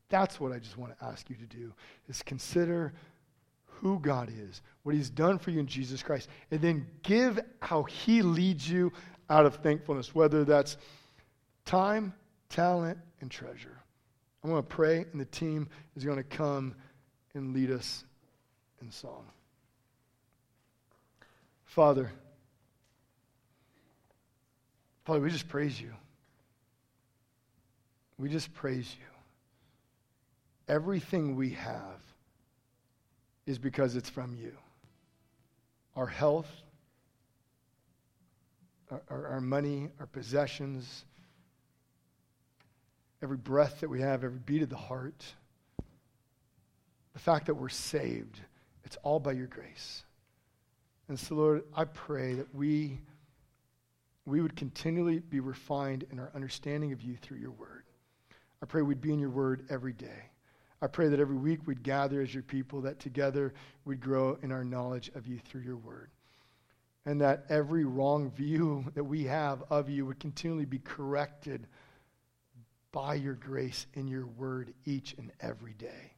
[0.09, 1.75] That's what I just want to ask you to do
[2.09, 2.95] is consider
[3.65, 7.83] who God is, what he's done for you in Jesus Christ, and then give how
[7.85, 8.93] he leads you
[9.31, 10.79] out of thankfulness, whether that's
[11.65, 12.15] time,
[12.49, 13.78] talent, and treasure.
[14.43, 16.75] I'm going to pray, and the team is going to come
[17.35, 18.05] and lead us
[18.81, 19.25] in song.
[21.65, 22.11] Father,
[25.05, 25.91] Father, we just praise you.
[28.19, 29.07] We just praise you.
[30.73, 32.03] Everything we have
[33.47, 34.53] is because it's from you.
[35.97, 36.51] Our health,
[38.91, 41.07] our, our, money, our possessions,
[43.23, 45.25] every breath that we have, every beat of the heart,
[47.13, 48.41] the fact that we're saved,
[48.85, 50.05] it's all by your grace.
[51.09, 53.01] And so, Lord, I pray that we,
[54.27, 57.85] we would continually be refined in our understanding of you through your word.
[58.63, 60.31] I pray we'd be in your word every day.
[60.81, 63.53] I pray that every week we'd gather as your people, that together
[63.85, 66.11] we'd grow in our knowledge of you through your word.
[67.05, 71.67] And that every wrong view that we have of you would continually be corrected
[72.93, 76.13] by your grace in your word each and every day.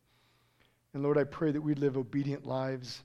[0.95, 3.03] And Lord, I pray that we'd live obedient lives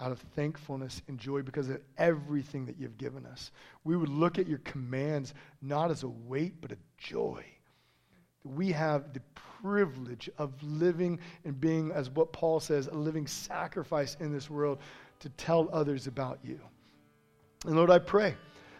[0.00, 3.50] out of thankfulness and joy because of everything that you've given us.
[3.84, 7.44] We would look at your commands not as a weight, but a joy.
[8.44, 9.22] We have the
[9.60, 14.78] privilege of living and being, as what Paul says, a living sacrifice in this world
[15.20, 16.60] to tell others about you.
[17.66, 18.36] And Lord, I pray.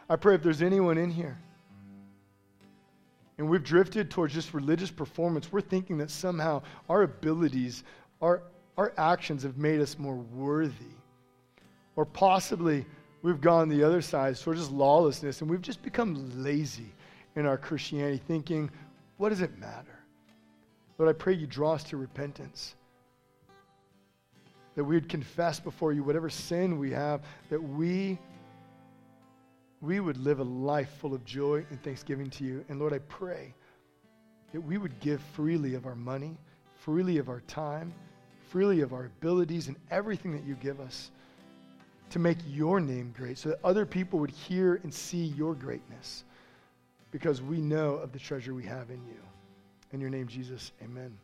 [0.09, 1.39] I pray if there's anyone in here
[3.39, 7.85] and we've drifted towards just religious performance, we're thinking that somehow our abilities,
[8.21, 8.43] our,
[8.77, 10.95] our actions have made us more worthy.
[11.95, 12.85] Or possibly
[13.23, 16.93] we've gone the other side towards just lawlessness and we've just become lazy
[17.37, 18.71] in our Christianity, thinking,
[19.17, 19.99] what does it matter?
[20.99, 22.75] Lord, I pray you draw us to repentance.
[24.75, 28.19] That we would confess before you whatever sin we have, that we
[29.81, 32.65] we would live a life full of joy and thanksgiving to you.
[32.69, 33.55] And Lord, I pray
[34.53, 36.37] that we would give freely of our money,
[36.75, 37.93] freely of our time,
[38.51, 41.11] freely of our abilities and everything that you give us
[42.11, 46.25] to make your name great so that other people would hear and see your greatness
[47.11, 49.21] because we know of the treasure we have in you.
[49.93, 51.17] In your name, Jesus, amen.